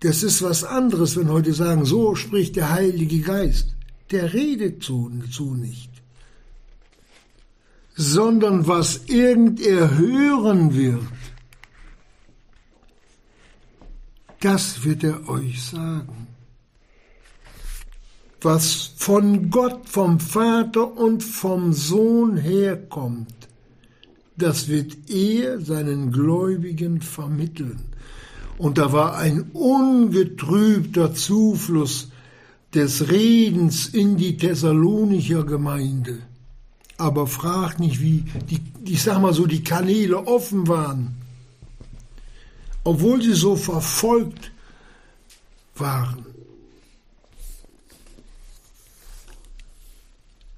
[0.00, 3.74] Das ist was anderes, wenn heute sagen, so spricht der Heilige Geist.
[4.10, 5.88] Der redet so, so nicht
[7.98, 11.02] sondern was irgend er hören wird,
[14.40, 16.28] das wird er euch sagen.
[18.40, 23.34] Was von Gott, vom Vater und vom Sohn herkommt,
[24.36, 27.80] das wird er seinen Gläubigen vermitteln.
[28.58, 32.10] Und da war ein ungetrübter Zufluss
[32.74, 36.18] des Redens in die Thessalonicher Gemeinde
[36.98, 41.16] aber frag nicht, wie die, ich sag mal so, die Kanäle offen waren,
[42.84, 44.50] obwohl sie so verfolgt
[45.76, 46.26] waren.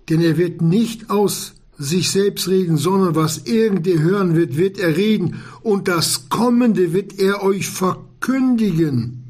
[0.09, 4.97] Denn er wird nicht aus sich selbst reden, sondern was irgendwer hören wird, wird er
[4.97, 9.25] reden, und das Kommende wird er euch verkündigen.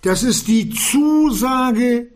[0.00, 2.08] Das ist die Zusage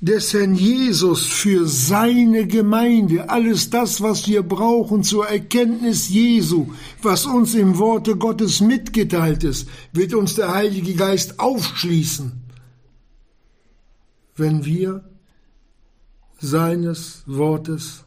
[0.00, 6.68] des Herrn Jesus für seine Gemeinde, alles das, was wir brauchen zur Erkenntnis Jesu,
[7.02, 12.30] was uns im Worte Gottes mitgeteilt ist, wird uns der Heilige Geist aufschließen,
[14.36, 15.02] wenn wir
[16.38, 18.04] seines Wortes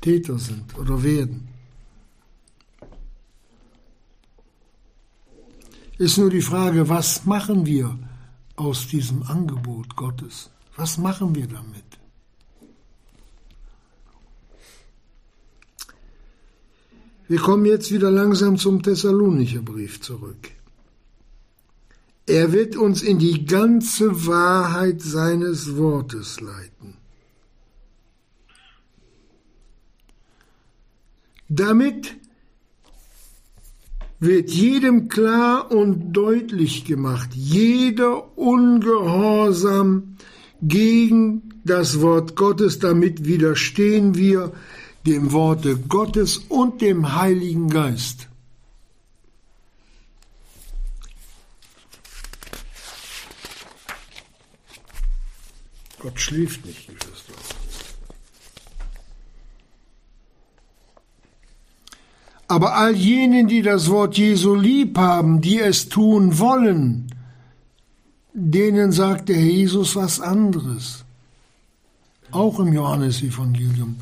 [0.00, 1.48] Täter sind oder werden.
[5.98, 7.96] Ist nur die Frage, was machen wir
[8.56, 10.50] aus diesem Angebot Gottes?
[10.76, 11.84] Was machen wir damit?
[17.28, 20.50] Wir kommen jetzt wieder langsam zum Thessalonicher Brief zurück.
[22.26, 27.01] Er wird uns in die ganze Wahrheit seines Wortes leiten.
[31.54, 32.16] Damit
[34.20, 40.16] wird jedem klar und deutlich gemacht, jeder Ungehorsam,
[40.62, 44.52] gegen das Wort Gottes, damit widerstehen wir
[45.04, 48.28] dem Worte Gottes und dem Heiligen Geist.
[55.98, 57.34] Gott schläft nicht, Geschwister.
[62.52, 67.06] Aber all jenen, die das Wort Jesu lieb haben, die es tun wollen,
[68.34, 71.06] denen sagt der Jesus was anderes.
[72.30, 73.96] Auch im Johannesevangelium.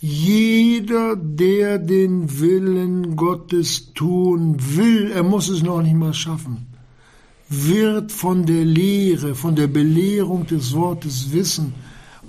[0.00, 6.68] Jeder, der den Willen Gottes tun will, er muss es noch nicht mal schaffen,
[7.48, 11.74] wird von der Lehre, von der Belehrung des Wortes wissen,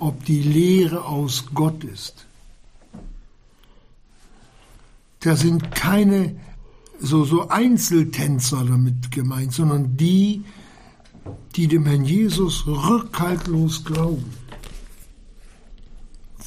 [0.00, 2.27] ob die Lehre aus Gott ist.
[5.20, 6.36] Da sind keine
[7.00, 10.44] so, so Einzeltänzer damit gemeint, sondern die,
[11.56, 14.32] die dem Herrn Jesus rückhaltlos glauben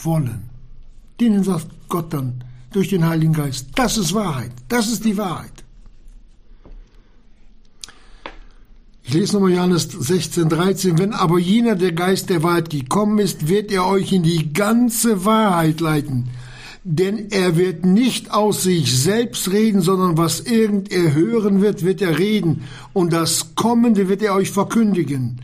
[0.04, 0.50] wollen.
[1.20, 5.52] Denen sagt Gott dann durch den Heiligen Geist, das ist Wahrheit, das ist die Wahrheit.
[9.04, 10.98] Ich lese nochmal Johannes 16, 13.
[10.98, 15.26] Wenn aber jener der Geist der Wahrheit gekommen ist, wird er euch in die ganze
[15.26, 16.30] Wahrheit leiten.
[16.84, 22.02] Denn er wird nicht aus sich selbst reden, sondern was irgend er hören wird, wird
[22.02, 22.64] er reden.
[22.92, 25.42] Und das Kommende wird er euch verkündigen.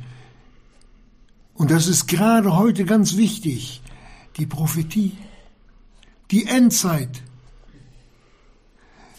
[1.54, 3.82] Und das ist gerade heute ganz wichtig.
[4.38, 5.14] Die Prophetie.
[6.32, 7.22] Die Endzeit.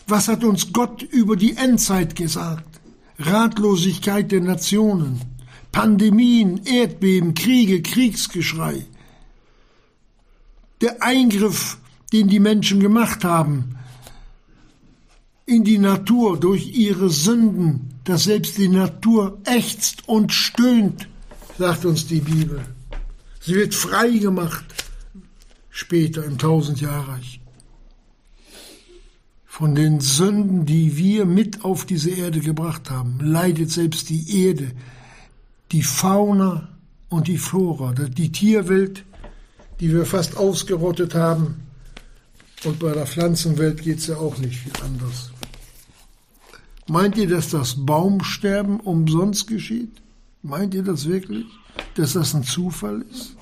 [0.08, 2.80] Was hat uns Gott über die Endzeit gesagt?
[3.18, 5.20] Ratlosigkeit der Nationen,
[5.72, 8.86] Pandemien, Erdbeben, Kriege, Kriegsgeschrei.
[10.80, 11.78] Der Eingriff,
[12.12, 13.76] den die Menschen gemacht haben
[15.46, 21.08] in die Natur durch ihre Sünden, dass selbst die Natur ächzt und stöhnt,
[21.58, 22.64] sagt uns die Bibel.
[23.40, 24.64] Sie wird frei gemacht
[25.70, 27.40] später im Tausendjahrreich
[29.58, 34.70] von den Sünden, die wir mit auf diese Erde gebracht haben, leidet selbst die Erde,
[35.72, 36.68] die Fauna
[37.08, 39.04] und die Flora, die Tierwelt,
[39.80, 41.67] die wir fast ausgerottet haben.
[42.64, 45.30] Und bei der Pflanzenwelt geht es ja auch nicht viel anders.
[46.88, 49.92] Meint ihr, dass das Baumsterben umsonst geschieht?
[50.42, 51.46] Meint ihr das wirklich,
[51.94, 53.36] dass das ein Zufall ist?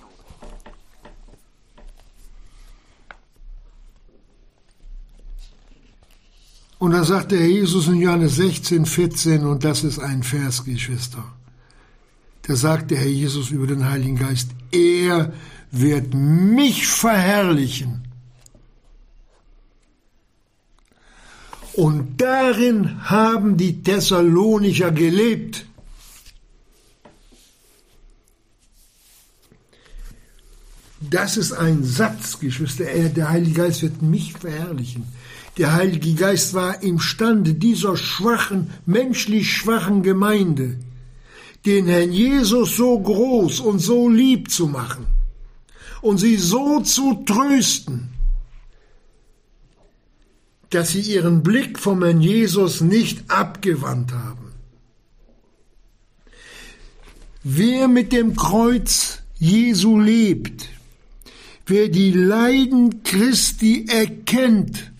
[6.78, 11.24] Und da sagt der Jesus in Johannes 16, 14, und das ist ein Vers, Geschwister.
[12.42, 15.32] Da sagt der Herr Jesus über den Heiligen Geist, er
[15.70, 18.05] wird mich verherrlichen.
[21.76, 25.66] Und darin haben die Thessalonicher gelebt.
[31.10, 32.84] Das ist ein Satz, Geschwister.
[32.84, 35.04] Der Heilige Geist wird mich verherrlichen.
[35.58, 40.78] Der Heilige Geist war imstande, dieser schwachen, menschlich schwachen Gemeinde,
[41.66, 45.06] den Herrn Jesus so groß und so lieb zu machen
[46.00, 48.15] und sie so zu trösten,
[50.70, 54.52] dass sie ihren Blick vom Herrn Jesus nicht abgewandt haben.
[57.42, 60.68] Wer mit dem Kreuz Jesu lebt,
[61.66, 64.90] wer die Leiden Christi erkennt,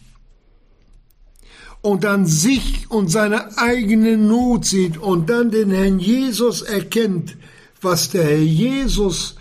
[1.87, 7.37] und dann sich und seine eigene Not sieht und dann den Herrn Jesus erkennt,
[7.81, 9.37] was der Herr Jesus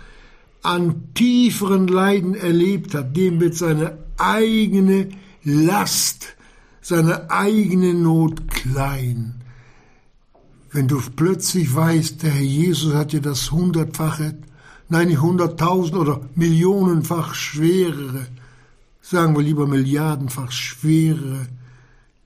[0.62, 5.08] an tieferen Leiden erlebt hat, dem wird seine eigene
[5.48, 6.34] Last,
[6.80, 9.44] seine eigene Not klein.
[10.72, 14.36] Wenn du plötzlich weißt, der Herr Jesus hat dir das hundertfache,
[14.88, 18.26] nein, nicht hunderttausend oder millionenfach schwerere,
[19.00, 21.46] sagen wir lieber milliardenfach schwerere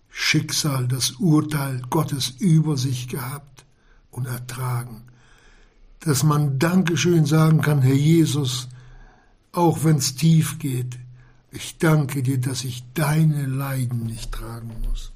[0.08, 3.66] Schicksal, das Urteil Gottes über sich gehabt
[4.10, 5.02] und ertragen.
[5.98, 8.68] Dass man Dankeschön sagen kann, Herr Jesus,
[9.52, 10.98] auch wenn's tief geht,
[11.52, 15.12] ich danke dir, dass ich deine Leiden nicht tragen muss.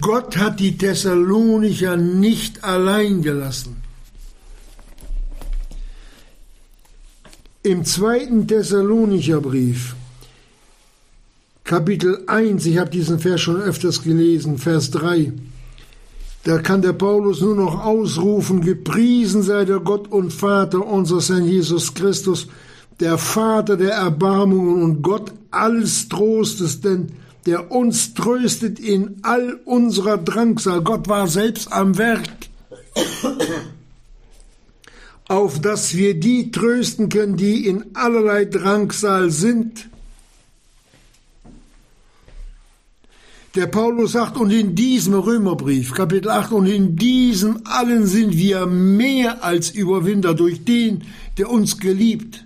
[0.00, 3.76] Gott hat die Thessalonicher nicht allein gelassen.
[7.62, 9.96] Im zweiten Thessalonicher Brief
[11.66, 15.32] Kapitel 1, ich habe diesen Vers schon öfters gelesen, Vers 3.
[16.44, 21.44] Da kann der Paulus nur noch ausrufen, gepriesen sei der Gott und Vater unseres Herrn
[21.44, 22.46] Jesus Christus,
[23.00, 27.12] der Vater der Erbarmungen und Gott alles Trostes, denn
[27.44, 30.82] der uns tröstet in all unserer Drangsal.
[30.82, 32.48] Gott war selbst am Werk,
[35.28, 39.88] auf dass wir die trösten können, die in allerlei Drangsal sind
[43.56, 48.66] Der Paulus sagt, und in diesem Römerbrief, Kapitel 8, und in diesem allen sind wir
[48.66, 51.04] mehr als Überwinder durch den,
[51.38, 52.44] der uns geliebt.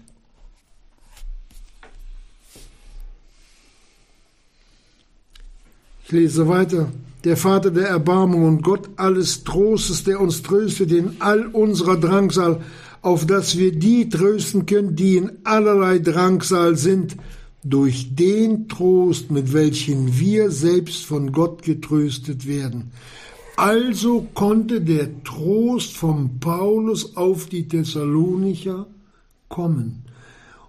[6.10, 6.88] Ich lese weiter.
[7.22, 12.62] Der Vater der Erbarmung und Gott alles Trostes, der uns tröstet in all unserer Drangsal,
[13.00, 17.16] auf dass wir die trösten können, die in allerlei Drangsal sind,
[17.62, 22.90] durch den Trost, mit welchem wir selbst von Gott getröstet werden.
[23.56, 28.88] Also konnte der Trost vom Paulus auf die Thessalonicher
[29.48, 30.02] kommen.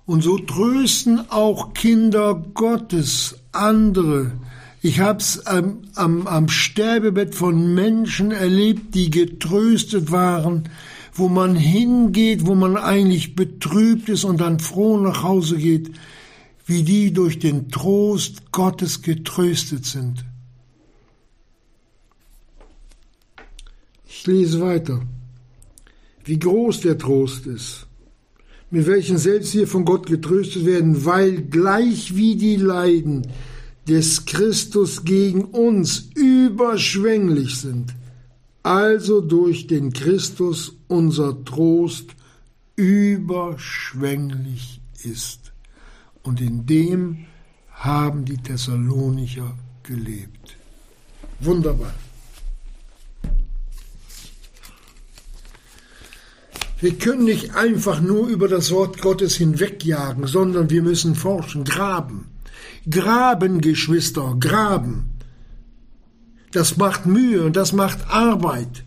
[0.05, 4.33] Und so trösten auch Kinder Gottes andere.
[4.82, 10.69] Ich hab's am, am, am Sterbebett von Menschen erlebt, die getröstet waren,
[11.13, 15.91] wo man hingeht, wo man eigentlich betrübt ist und dann froh nach Hause geht
[16.71, 20.23] wie die durch den Trost Gottes getröstet sind.
[24.07, 25.01] Ich lese weiter.
[26.23, 27.88] Wie groß der Trost ist,
[28.69, 33.27] mit welchen selbst wir von Gott getröstet werden, weil gleich wie die Leiden
[33.88, 37.93] des Christus gegen uns überschwänglich sind,
[38.63, 42.15] also durch den Christus unser Trost
[42.75, 45.53] überschwänglich ist.
[46.23, 47.27] Und in dem
[47.71, 50.57] haben die Thessalonicher gelebt.
[51.39, 51.93] Wunderbar.
[56.79, 62.30] Wir können nicht einfach nur über das Wort Gottes hinwegjagen, sondern wir müssen forschen, graben.
[62.89, 65.11] Graben, Geschwister, graben.
[66.51, 68.84] Das macht Mühe und das macht Arbeit.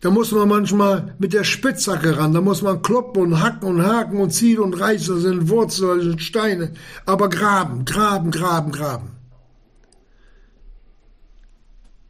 [0.00, 3.82] Da muss man manchmal mit der Spitzhacke ran, da muss man kloppen und hacken und
[3.82, 6.72] haken und ziehen und reißen, das sind Wurzeln, das sind Steine.
[7.06, 9.10] Aber graben, graben, graben, graben.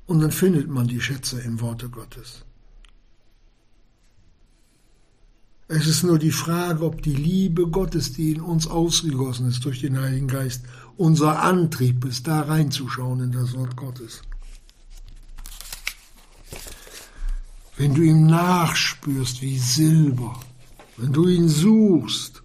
[0.06, 2.46] Und dann findet man die Schätze im Worte Gottes.
[5.74, 9.80] Es ist nur die Frage, ob die Liebe Gottes, die in uns ausgegossen ist durch
[9.80, 10.66] den Heiligen Geist,
[10.98, 14.20] unser Antrieb ist, da reinzuschauen in das Wort Gottes.
[17.78, 20.38] Wenn du ihm nachspürst wie Silber,
[20.98, 22.42] wenn du ihn suchst,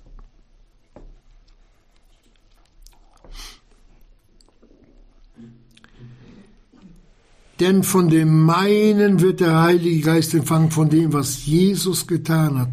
[7.59, 12.69] denn von dem meinen wird der Heilige Geist empfangen, von dem, was Jesus getan hat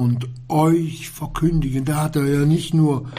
[0.00, 1.84] und euch verkündigen.
[1.84, 3.10] Da hat er ja nicht nur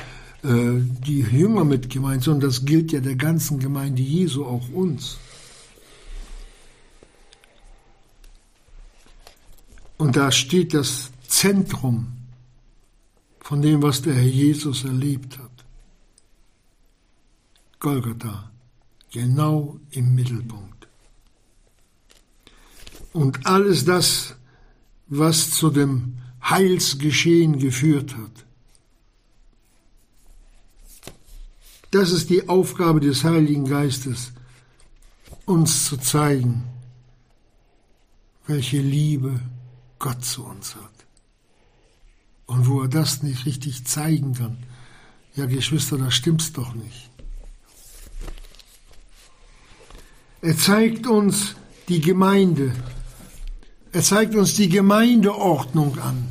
[0.43, 5.17] äh, die Jünger mit gemeint, sondern das gilt ja der ganzen Gemeinde Jesu, auch uns.
[9.97, 12.07] Und da steht das Zentrum
[13.39, 15.51] von dem, was der Herr Jesus erlebt hat.
[17.79, 18.49] Golgatha,
[19.11, 20.87] genau im Mittelpunkt.
[23.13, 24.35] Und alles das,
[25.07, 28.45] was zu dem Heilsgeschehen geführt hat.
[31.91, 34.31] Das ist die Aufgabe des Heiligen Geistes,
[35.45, 36.63] uns zu zeigen,
[38.47, 39.41] welche Liebe
[39.99, 40.89] Gott zu uns hat.
[42.45, 44.57] Und wo er das nicht richtig zeigen kann,
[45.35, 47.09] ja Geschwister, da stimmt's doch nicht.
[50.41, 51.55] Er zeigt uns
[51.87, 52.73] die Gemeinde.
[53.93, 56.27] Er zeigt uns die Gemeindeordnung an.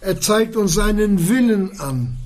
[0.00, 2.18] Er zeigt uns seinen Willen an.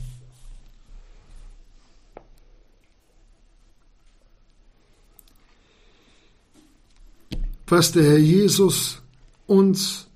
[7.66, 9.01] Was der Herr Jesus
[9.47, 10.07] uns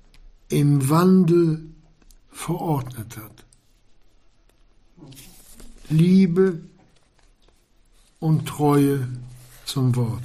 [0.49, 1.65] im Wandel
[2.31, 3.45] verordnet hat.
[5.89, 6.61] Liebe
[8.19, 9.07] und Treue
[9.65, 10.23] zum Wort.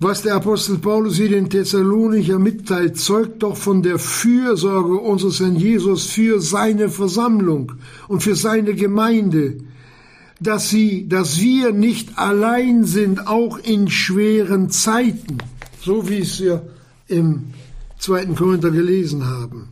[0.00, 5.56] Was der Apostel Paulus hier den Thessalonicher mitteilt, zeugt doch von der Fürsorge unseres Herrn
[5.56, 7.72] Jesus für seine Versammlung
[8.08, 9.58] und für seine Gemeinde,
[10.40, 15.38] dass sie, dass wir nicht allein sind, auch in schweren Zeiten
[15.84, 16.66] so wie es wir
[17.08, 17.52] im
[17.98, 19.68] zweiten Korinther gelesen haben.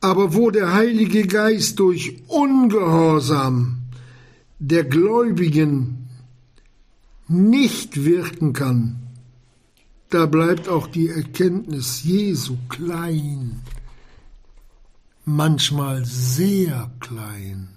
[0.00, 3.78] Aber wo der Heilige Geist durch Ungehorsam
[4.58, 5.97] der Gläubigen
[7.28, 8.96] nicht wirken kann,
[10.10, 13.60] da bleibt auch die Erkenntnis Jesu klein,
[15.24, 17.68] manchmal sehr klein.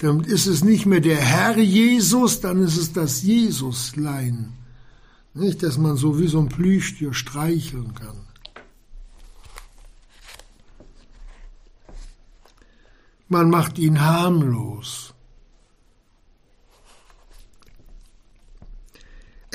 [0.00, 4.52] Dann ist es nicht mehr der Herr Jesus, dann ist es das Jesuslein.
[5.32, 8.26] Nicht, dass man so wie so ein Plüschtier streicheln kann.
[13.28, 15.05] Man macht ihn harmlos.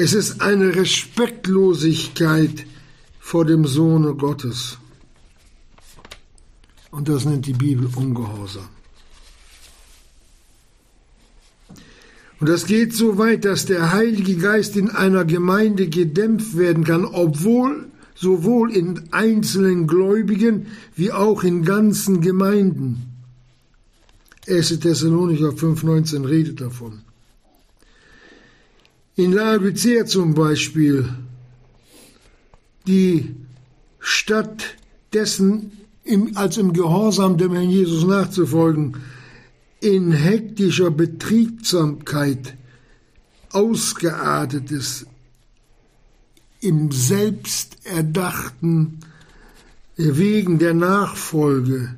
[0.04, 2.66] Es ist eine Respektlosigkeit
[3.20, 4.80] vor dem Sohne Gottes.
[6.90, 8.68] Und das nennt die Bibel Ungehorsam.
[12.40, 17.06] Und das geht so weit, dass der Heilige Geist in einer Gemeinde gedämpft werden kann,
[17.06, 17.86] obwohl
[18.16, 23.06] sowohl in einzelnen Gläubigen wie auch in ganzen Gemeinden.
[24.48, 24.80] 1.
[24.80, 27.04] Thessalonicher 5,19 redet davon.
[29.16, 31.10] In Laodicea zum Beispiel,
[32.88, 33.36] die
[34.00, 34.76] statt
[35.14, 35.72] dessen
[36.04, 38.98] im, als im Gehorsam dem Herrn Jesus nachzufolgen,
[39.82, 42.56] in hektischer Betriebsamkeit
[43.52, 45.06] ausgeartet ist,
[46.62, 49.00] im Selbsterdachten
[49.96, 51.96] wegen der Nachfolge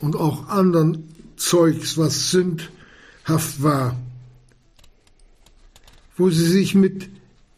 [0.00, 3.96] und auch anderen Zeugs, was sündhaft war,
[6.20, 7.08] wo sie sich mit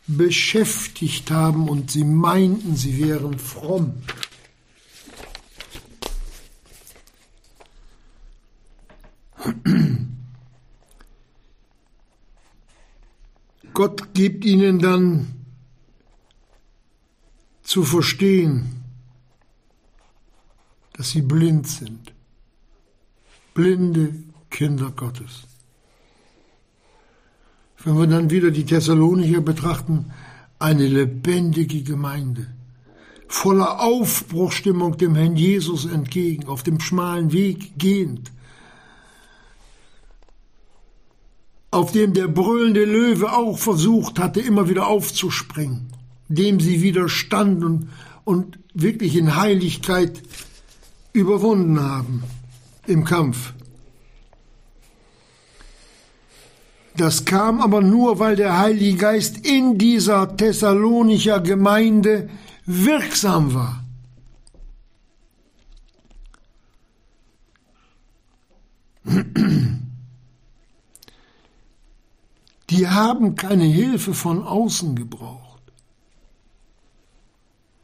[0.06, 3.94] beschäftigt haben und sie meinten, sie wären fromm.
[13.74, 15.34] Gott gibt ihnen dann
[17.64, 18.84] zu verstehen,
[20.92, 22.12] dass sie blind sind.
[23.54, 24.14] Blinde
[24.50, 25.51] Kinder Gottes.
[27.84, 30.12] Wenn wir dann wieder die Thessalonicher betrachten,
[30.58, 32.46] eine lebendige Gemeinde,
[33.26, 38.30] voller Aufbruchstimmung dem Herrn Jesus entgegen, auf dem schmalen Weg gehend,
[41.72, 45.88] auf dem der brüllende Löwe auch versucht hatte, immer wieder aufzuspringen,
[46.28, 47.88] dem sie widerstanden
[48.24, 50.22] und wirklich in Heiligkeit
[51.12, 52.22] überwunden haben
[52.86, 53.54] im Kampf.
[56.96, 62.28] Das kam aber nur, weil der Heilige Geist in dieser Thessalonicher Gemeinde
[62.66, 63.84] wirksam war.
[72.70, 75.62] Die haben keine Hilfe von außen gebraucht.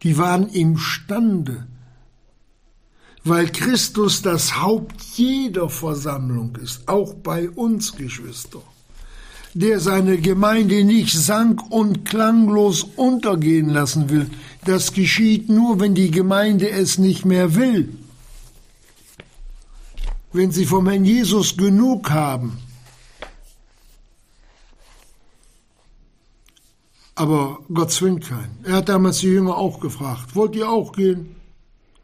[0.03, 1.67] Die waren imstande,
[3.25, 8.63] weil Christus das Haupt jeder Versammlung ist, auch bei uns Geschwister
[9.55, 14.31] der seine Gemeinde nicht sank und klanglos untergehen lassen will.
[14.65, 17.97] Das geschieht nur, wenn die Gemeinde es nicht mehr will.
[20.33, 22.59] Wenn sie vom Herrn Jesus genug haben.
[27.15, 28.59] Aber Gott zwingt keinen.
[28.63, 31.35] Er hat damals die Jünger auch gefragt, wollt ihr auch gehen?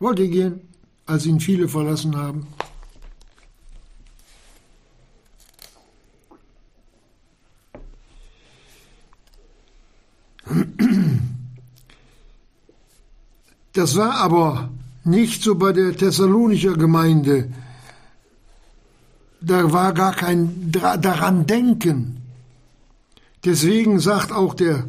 [0.01, 0.61] Wollt ihr gehen?
[1.07, 2.49] Als ihn viele verlassen haben.
[13.73, 14.71] Das war aber
[15.05, 17.53] nicht so bei der Thessalonischer Gemeinde.
[19.41, 22.23] Da war gar kein daran denken.
[23.45, 24.85] Deswegen sagt auch der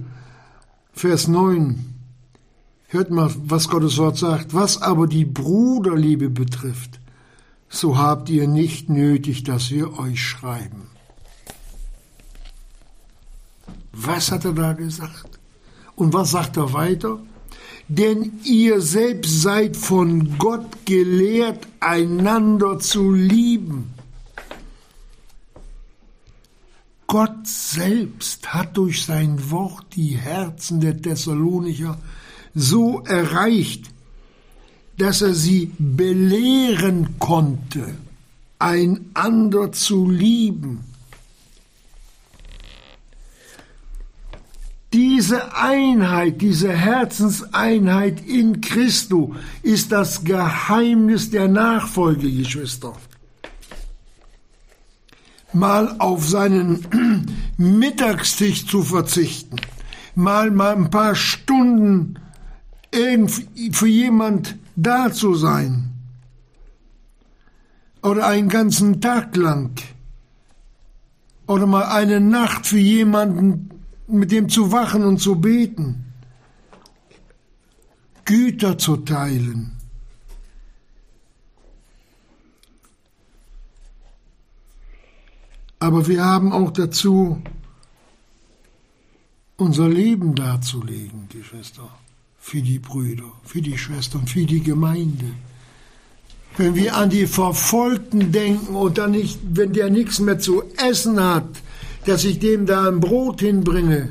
[0.93, 1.93] Vers 9,
[2.88, 7.01] hört mal, was Gottes Wort sagt, was aber die Bruderliebe betrifft,
[7.68, 10.84] so habt ihr nicht nötig, dass wir euch schreiben.
[13.91, 15.34] Was hat er da gesagt?
[15.96, 17.20] Und was sagt er weiter?
[17.88, 23.93] Denn ihr selbst seid von Gott gelehrt, einander zu lieben.
[27.08, 31.98] Gott selbst hat durch sein Wort die Herzen der Thessalonicher
[32.56, 33.91] so erreicht,
[34.98, 37.93] dass er sie belehren konnte,
[38.58, 40.84] einander zu lieben.
[44.96, 52.93] Diese Einheit, diese Herzenseinheit in Christo ist das Geheimnis der Nachfolge, Geschwister.
[55.52, 57.28] Mal auf seinen
[57.58, 59.58] Mittagstisch zu verzichten,
[60.16, 62.18] mal mal ein paar Stunden
[63.72, 65.89] für jemand da zu sein
[68.02, 69.72] oder einen ganzen Tag lang
[71.48, 73.74] oder mal eine Nacht für jemanden
[74.08, 76.06] mit dem zu wachen und zu beten,
[78.24, 79.72] Güter zu teilen.
[85.80, 87.41] Aber wir haben auch dazu,
[89.58, 91.89] unser Leben darzulegen, Geschwister,
[92.39, 95.26] für die Brüder, für die Schwestern, für die Gemeinde.
[96.58, 101.20] Wenn wir an die Verfolgten denken und dann nicht, wenn der nichts mehr zu essen
[101.20, 101.49] hat,
[102.06, 104.10] dass ich dem da ein Brot hinbringe,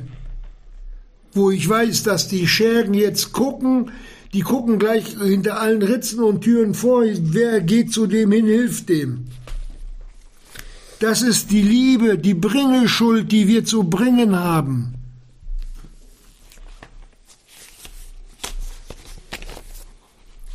[1.32, 3.90] wo ich weiß, dass die Schergen jetzt gucken,
[4.32, 8.88] die gucken gleich hinter allen Ritzen und Türen vor, wer geht zu dem hin, hilft
[8.88, 9.26] dem.
[10.98, 14.94] Das ist die Liebe, die Bringeschuld, die wir zu bringen haben.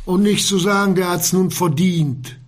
[0.04, 2.39] Und nicht zu sagen, der hat's nun verdient.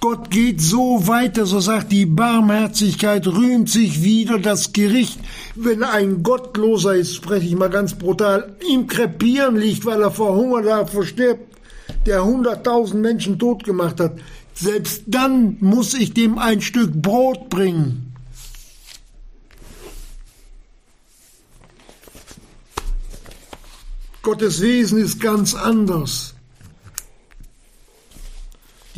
[0.00, 5.18] Gott geht so weiter, so sagt die Barmherzigkeit, rühmt sich wieder das Gericht.
[5.56, 10.36] Wenn ein Gottloser ist, spreche ich mal ganz brutal, im Krepieren liegt, weil er vor
[10.36, 11.58] Hunger da verstirbt,
[12.06, 14.20] der hunderttausend Menschen tot gemacht hat,
[14.54, 18.12] selbst dann muss ich dem ein Stück Brot bringen.
[24.22, 26.34] Gottes Wesen ist ganz anders.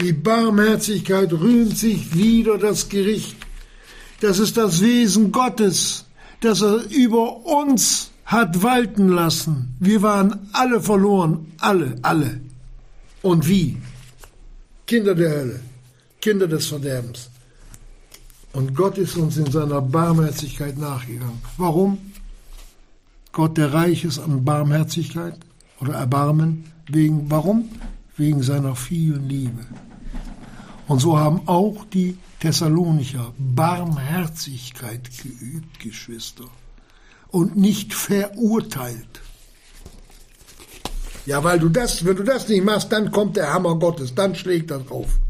[0.00, 3.36] Die Barmherzigkeit rühmt sich wieder das Gericht.
[4.20, 6.06] Das ist das Wesen Gottes,
[6.40, 9.76] das er über uns hat walten lassen.
[9.78, 12.40] Wir waren alle verloren, alle, alle.
[13.20, 13.76] Und wie?
[14.86, 15.60] Kinder der Hölle,
[16.20, 17.28] Kinder des Verderbens.
[18.54, 21.42] Und Gott ist uns in seiner Barmherzigkeit nachgegangen.
[21.58, 21.98] Warum?
[23.32, 25.38] Gott, der reich ist an Barmherzigkeit
[25.78, 26.64] oder Erbarmen.
[26.88, 27.68] Wegen, warum?
[28.16, 29.66] Wegen seiner vielen Liebe.
[30.90, 36.46] Und so haben auch die Thessalonicher Barmherzigkeit geübt, Geschwister,
[37.28, 39.20] und nicht verurteilt.
[41.26, 44.34] Ja, weil du das, wenn du das nicht machst, dann kommt der Hammer Gottes, dann
[44.34, 45.20] schlägt er drauf.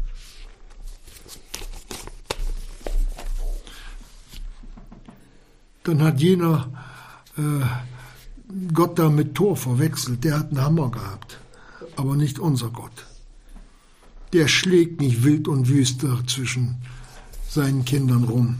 [5.83, 6.71] Dann hat jener
[7.37, 11.39] äh, Gott da mit Tor verwechselt, der hat einen Hammer gehabt,
[11.97, 13.10] aber nicht unser Gott.
[14.33, 16.77] Der schlägt nicht wild und wüster zwischen
[17.49, 18.57] seinen Kindern rum.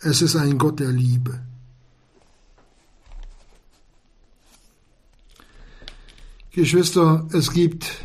[0.00, 1.40] Es ist ein Gott der Liebe.
[6.52, 8.04] Geschwister, es gibt,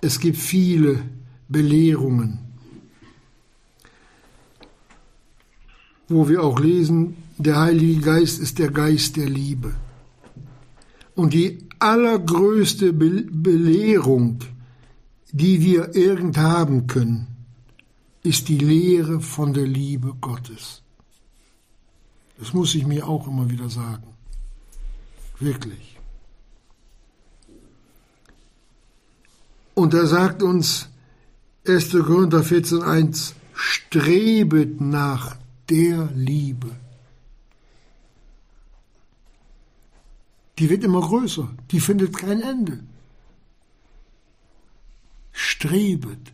[0.00, 1.02] es gibt viele
[1.48, 2.38] Belehrungen,
[6.08, 9.74] wo wir auch lesen, der Heilige Geist ist der Geist der Liebe.
[11.14, 14.40] Und die allergrößte Be Belehrung,
[15.32, 17.26] die wir irgend haben können,
[18.22, 20.82] ist die Lehre von der Liebe Gottes.
[22.38, 24.14] Das muss ich mir auch immer wieder sagen.
[25.40, 25.98] Wirklich.
[29.74, 30.88] Und er sagt uns,
[31.66, 31.90] 1.
[31.90, 35.36] Korinther 14.1, strebet nach
[35.68, 36.70] der Liebe.
[40.58, 42.84] Die wird immer größer, die findet kein Ende.
[45.32, 46.32] Strebet.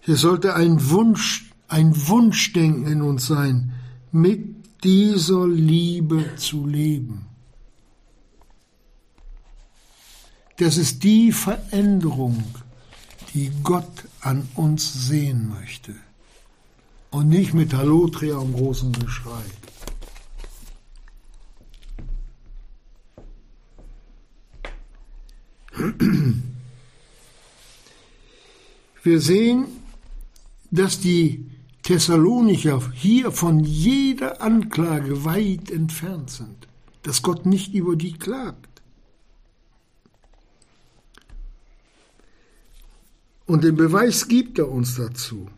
[0.00, 3.74] Hier sollte ein Wunsch, ein Wunschdenken in uns sein,
[4.10, 7.26] mit dieser Liebe zu leben.
[10.56, 12.42] Das ist die Veränderung,
[13.34, 15.94] die Gott an uns sehen möchte.
[17.10, 19.44] Und nicht mit Hallotria und großem Geschrei.
[29.02, 29.66] Wir sehen,
[30.70, 31.46] dass die
[31.82, 36.68] Thessalonicher hier von jeder Anklage weit entfernt sind,
[37.02, 38.82] dass Gott nicht über die klagt.
[43.46, 45.48] Und den Beweis gibt er uns dazu.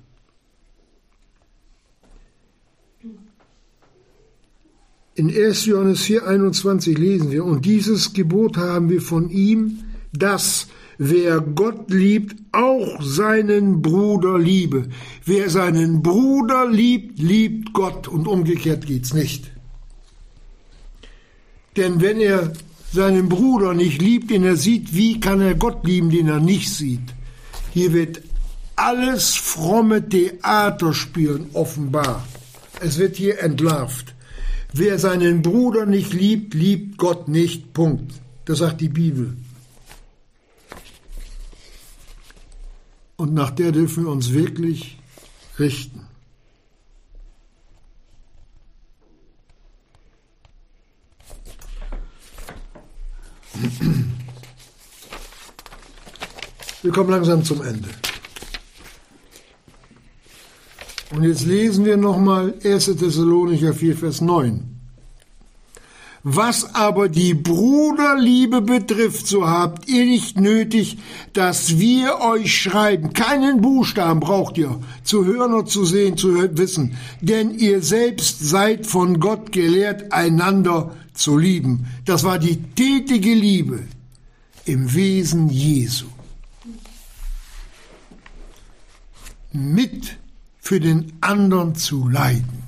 [5.16, 5.66] In 1.
[5.66, 12.36] Johannes 4,21 lesen wir, und dieses Gebot haben wir von ihm, dass wer Gott liebt,
[12.52, 14.88] auch seinen Bruder liebe.
[15.24, 19.50] Wer seinen Bruder liebt, liebt Gott und umgekehrt geht's nicht.
[21.76, 22.52] Denn wenn er
[22.92, 26.68] seinen Bruder nicht liebt, den er sieht, wie kann er Gott lieben, den er nicht
[26.68, 27.14] sieht?
[27.72, 28.22] Hier wird
[28.74, 32.26] alles fromme Theater spielen offenbar.
[32.80, 34.14] Es wird hier entlarvt.
[34.72, 37.72] Wer seinen Bruder nicht liebt, liebt Gott nicht.
[37.72, 38.12] Punkt.
[38.44, 39.36] Das sagt die Bibel.
[43.20, 44.96] Und nach der dürfen wir uns wirklich
[45.58, 46.06] richten.
[56.80, 57.90] Wir kommen langsam zum Ende.
[61.10, 62.86] Und jetzt lesen wir nochmal 1.
[62.86, 64.69] Thessalonicher 4, Vers 9.
[66.22, 70.98] Was aber die Bruderliebe betrifft, so habt ihr nicht nötig,
[71.32, 73.14] dass wir euch schreiben.
[73.14, 78.86] Keinen Buchstaben braucht ihr zu hören oder zu sehen, zu wissen, denn ihr selbst seid
[78.86, 81.86] von Gott gelehrt, einander zu lieben.
[82.04, 83.84] Das war die tätige Liebe
[84.66, 86.06] im Wesen Jesu.
[89.52, 90.18] Mit
[90.60, 92.59] für den anderen zu leiden.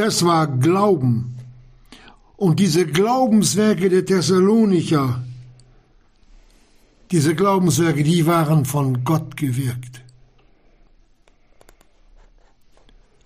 [0.00, 1.36] Das war Glauben.
[2.38, 5.22] Und diese Glaubenswerke der Thessalonicher,
[7.10, 10.00] diese Glaubenswerke, die waren von Gott gewirkt.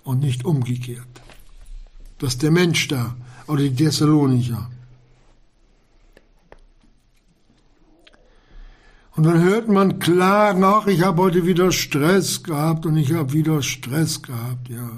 [0.03, 1.07] Und nicht umgekehrt.
[2.19, 3.15] Dass der Mensch da
[3.47, 4.69] oder die Thessalonicher.
[9.15, 13.33] Und dann hört man klagen, ach, ich habe heute wieder Stress gehabt und ich habe
[13.33, 14.91] wieder Stress gehabt, ja.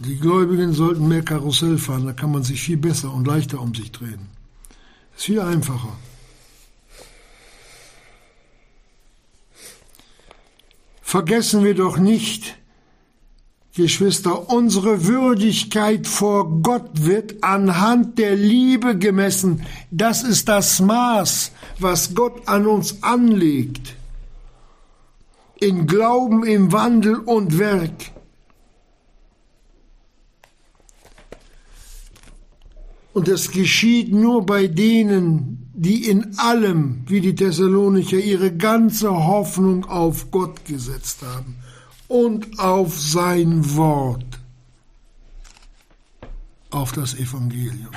[0.00, 3.74] Die Gläubigen sollten mehr Karussell fahren, da kann man sich viel besser und leichter um
[3.74, 4.28] sich drehen.
[5.14, 5.94] Ist viel einfacher.
[11.02, 12.56] Vergessen wir doch nicht,
[13.74, 19.66] Geschwister, unsere Würdigkeit vor Gott wird anhand der Liebe gemessen.
[19.90, 23.96] Das ist das Maß, was Gott an uns anlegt.
[25.60, 28.12] In Glauben, im Wandel und Werk.
[33.12, 39.84] Und es geschieht nur bei denen, die in allem, wie die Thessalonicher, ihre ganze Hoffnung
[39.86, 41.56] auf Gott gesetzt haben
[42.06, 44.26] und auf sein Wort,
[46.70, 47.94] auf das Evangelium.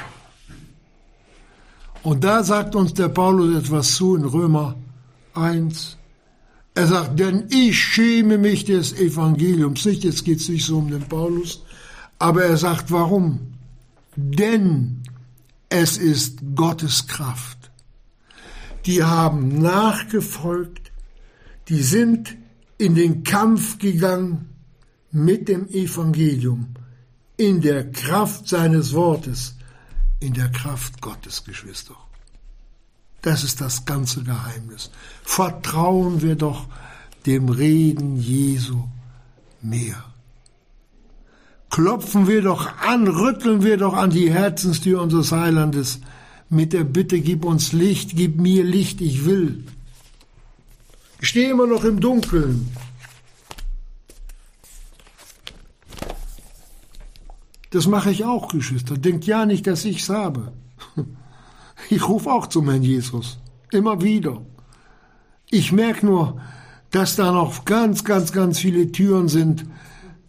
[2.04, 4.76] Und da sagt uns der Paulus etwas zu in Römer
[5.36, 5.98] 1.
[6.76, 10.90] Er sagt, denn ich schäme mich des Evangeliums nicht, jetzt geht es nicht so um
[10.90, 11.64] den Paulus,
[12.18, 13.40] aber er sagt, warum?
[14.16, 15.03] Denn
[15.74, 17.72] es ist Gottes Kraft.
[18.86, 20.92] Die haben nachgefolgt,
[21.68, 22.38] die sind
[22.78, 24.50] in den Kampf gegangen
[25.10, 26.76] mit dem Evangelium,
[27.38, 29.56] in der Kraft seines Wortes,
[30.20, 31.96] in der Kraft Gottes, Geschwister.
[33.24, 34.92] Das ist das ganze Geheimnis.
[35.24, 36.68] Vertrauen wir doch
[37.26, 38.84] dem Reden Jesu
[39.60, 40.13] mehr.
[41.74, 46.02] Klopfen wir doch an, rütteln wir doch an die Herzenstür unseres Heilandes
[46.48, 49.66] mit der Bitte, gib uns Licht, gib mir Licht, ich will.
[51.20, 52.70] Ich stehe immer noch im Dunkeln.
[57.72, 58.96] Das mache ich auch, Geschwister.
[58.96, 60.54] Denkt ja nicht, dass ich's habe.
[61.90, 63.40] Ich rufe auch zum Herrn Jesus.
[63.72, 64.42] Immer wieder.
[65.50, 66.40] Ich merke nur,
[66.92, 69.66] dass da noch ganz, ganz, ganz viele Türen sind,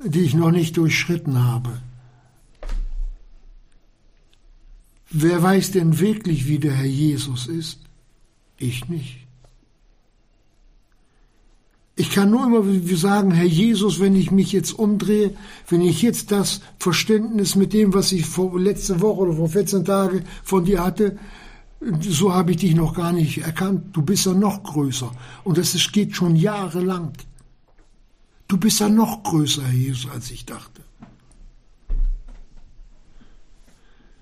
[0.03, 1.81] die ich noch nicht durchschritten habe.
[5.11, 7.81] Wer weiß denn wirklich, wie der Herr Jesus ist?
[8.59, 9.25] Ich nicht.
[11.97, 15.37] Ich kann nur immer sagen, Herr Jesus, wenn ich mich jetzt umdrehe,
[15.69, 19.85] wenn ich jetzt das Verständnis mit dem, was ich vor letzte Woche oder vor 14
[19.85, 21.17] Tagen von dir hatte,
[22.01, 23.95] so habe ich dich noch gar nicht erkannt.
[23.95, 25.13] Du bist ja noch größer.
[25.45, 27.13] Und das geht schon jahrelang.
[28.55, 30.81] Du bist ja noch größer, Herr Jesus, als ich dachte.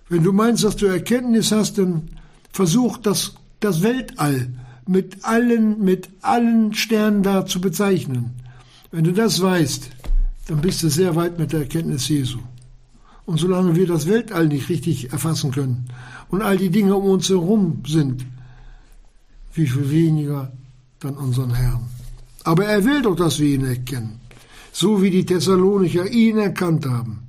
[0.09, 2.09] Wenn du meinst, dass du Erkenntnis hast, dann
[2.51, 4.49] versuch das, das Weltall
[4.87, 8.31] mit allen, mit allen Sternen da zu bezeichnen.
[8.91, 9.91] Wenn du das weißt,
[10.47, 12.39] dann bist du sehr weit mit der Erkenntnis Jesu.
[13.27, 15.91] Und solange wir das Weltall nicht richtig erfassen können
[16.31, 18.25] und all die Dinge um uns herum sind,
[19.53, 20.51] wie viel weniger
[21.01, 21.91] dann unseren Herrn.
[22.45, 24.22] Aber er will doch, dass wir ihn erkennen,
[24.73, 27.29] so wie die Thessalonicher ihn erkannt haben.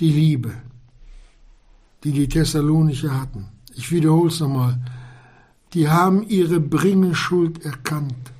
[0.00, 0.54] Die Liebe
[2.04, 3.48] die die Thessalonicher hatten.
[3.74, 4.78] Ich wiederhole es nochmal.
[5.74, 8.32] Die haben ihre Bringeschuld erkannt.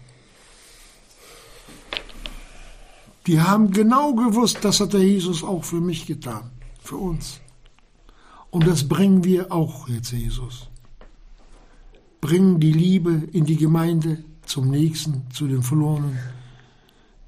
[3.27, 7.41] Die haben genau gewusst, das hat der Jesus auch für mich getan, für uns.
[8.51, 10.68] Und das bringen wir auch jetzt, Jesus.
[12.21, 16.19] Bringen die Liebe in die Gemeinde, zum Nächsten, zu den Verlorenen.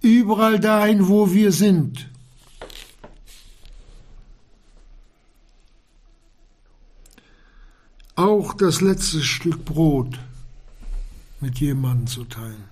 [0.01, 2.11] Überall dahin, wo wir sind.
[8.21, 10.21] auch das letzte Stück Brot
[11.41, 12.65] mit jemandem zu teilen,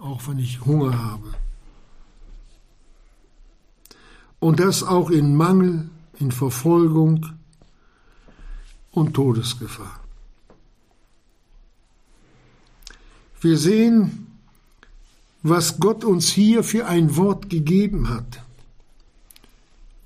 [0.00, 1.32] auch wenn ich Hunger habe.
[4.40, 5.88] Und das auch in Mangel,
[6.18, 7.24] in Verfolgung
[8.90, 10.03] und Todesgefahr.
[13.44, 14.26] Wir sehen,
[15.42, 18.44] was Gott uns hier für ein Wort gegeben hat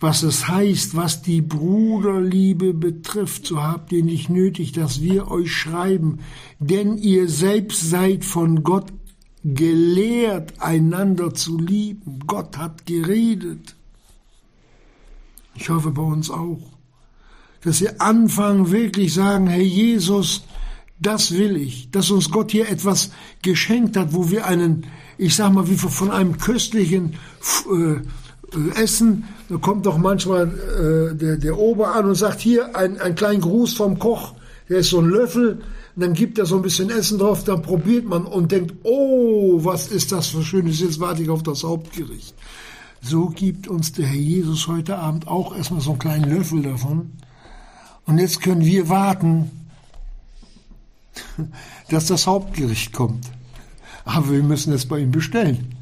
[0.01, 5.53] was es heißt, was die Bruderliebe betrifft, so habt ihr nicht nötig, dass wir euch
[5.53, 6.20] schreiben,
[6.61, 8.93] denn ihr selbst seid von Gott
[9.43, 12.20] gelehrt, einander zu lieben.
[12.26, 13.74] Gott hat geredet.
[15.57, 16.61] Ich hoffe bei uns auch,
[17.62, 20.45] dass wir anfangen, wirklich sagen, Herr Jesus,
[21.01, 23.11] das will ich, dass uns Gott hier etwas
[23.42, 24.86] geschenkt hat, wo wir einen,
[25.16, 27.14] ich sag mal, wie von einem köstlichen
[27.70, 33.01] äh, essen, da kommt doch manchmal äh, der, der Ober an und sagt, hier ein,
[33.01, 34.34] ein kleinen Gruß vom Koch,
[34.68, 35.62] der ist so ein Löffel,
[35.96, 39.88] dann gibt er so ein bisschen Essen drauf, dann probiert man und denkt, oh, was
[39.88, 42.34] ist das für schönes, jetzt warte ich auf das Hauptgericht.
[43.01, 47.12] so gibt uns der Herr Jesus heute Abend auch erstmal so einen kleinen Löffel davon.
[48.07, 49.51] Und jetzt können wir warten,
[51.91, 53.27] dass das Hauptgericht kommt.
[54.05, 55.77] Aber wir müssen es bei ihm bestellen.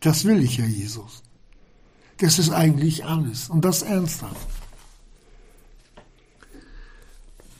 [0.00, 1.22] Das will ich, Herr Jesus.
[2.18, 3.48] Das ist eigentlich alles.
[3.48, 4.48] Und das ernsthaft.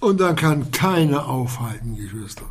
[0.00, 2.46] Und dann kann keiner aufhalten, Geschwister.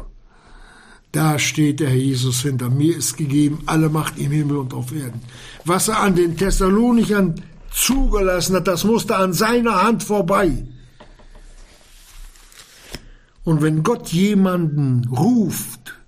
[1.12, 4.94] Da steht der Herr Jesus hinter mir ist gegeben alle Macht im Himmel und auf
[4.94, 5.22] Erden.
[5.66, 7.42] Was er an den Thessalonichern
[7.74, 10.66] zugelassen hat, das musste an seiner Hand vorbei.
[13.44, 16.00] Und wenn Gott jemanden ruft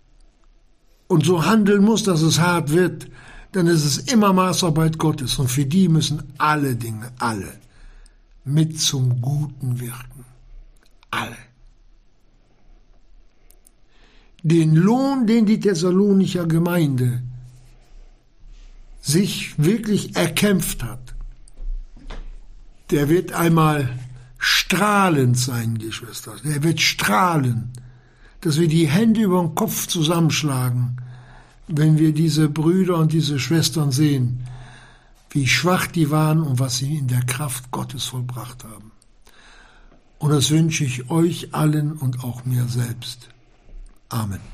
[1.08, 3.08] und so handeln muss, dass es hart wird,
[3.52, 5.40] dann ist es immer Maßarbeit Gottes.
[5.40, 7.54] Und für die müssen alle Dinge, alle,
[8.46, 10.26] mit zum Guten wirken.
[11.12, 11.38] Alle
[14.44, 17.24] den Lohn, den die Thessalonicher Gemeinde
[19.02, 21.16] sich wirklich erkämpft hat,
[22.92, 23.90] der wird einmal
[24.44, 26.34] strahlend sein, Geschwister.
[26.44, 27.72] Der wird strahlen,
[28.42, 30.98] dass wir die Hände über den Kopf zusammenschlagen,
[31.70, 34.46] wenn wir diese Brüder und diese Schwestern sehen,
[35.30, 38.92] wie schwach die waren und was sie in der Kraft Gottes vollbracht haben.
[40.20, 43.30] Und das wünsche ich euch allen und auch mir selbst.
[44.10, 44.53] Amen.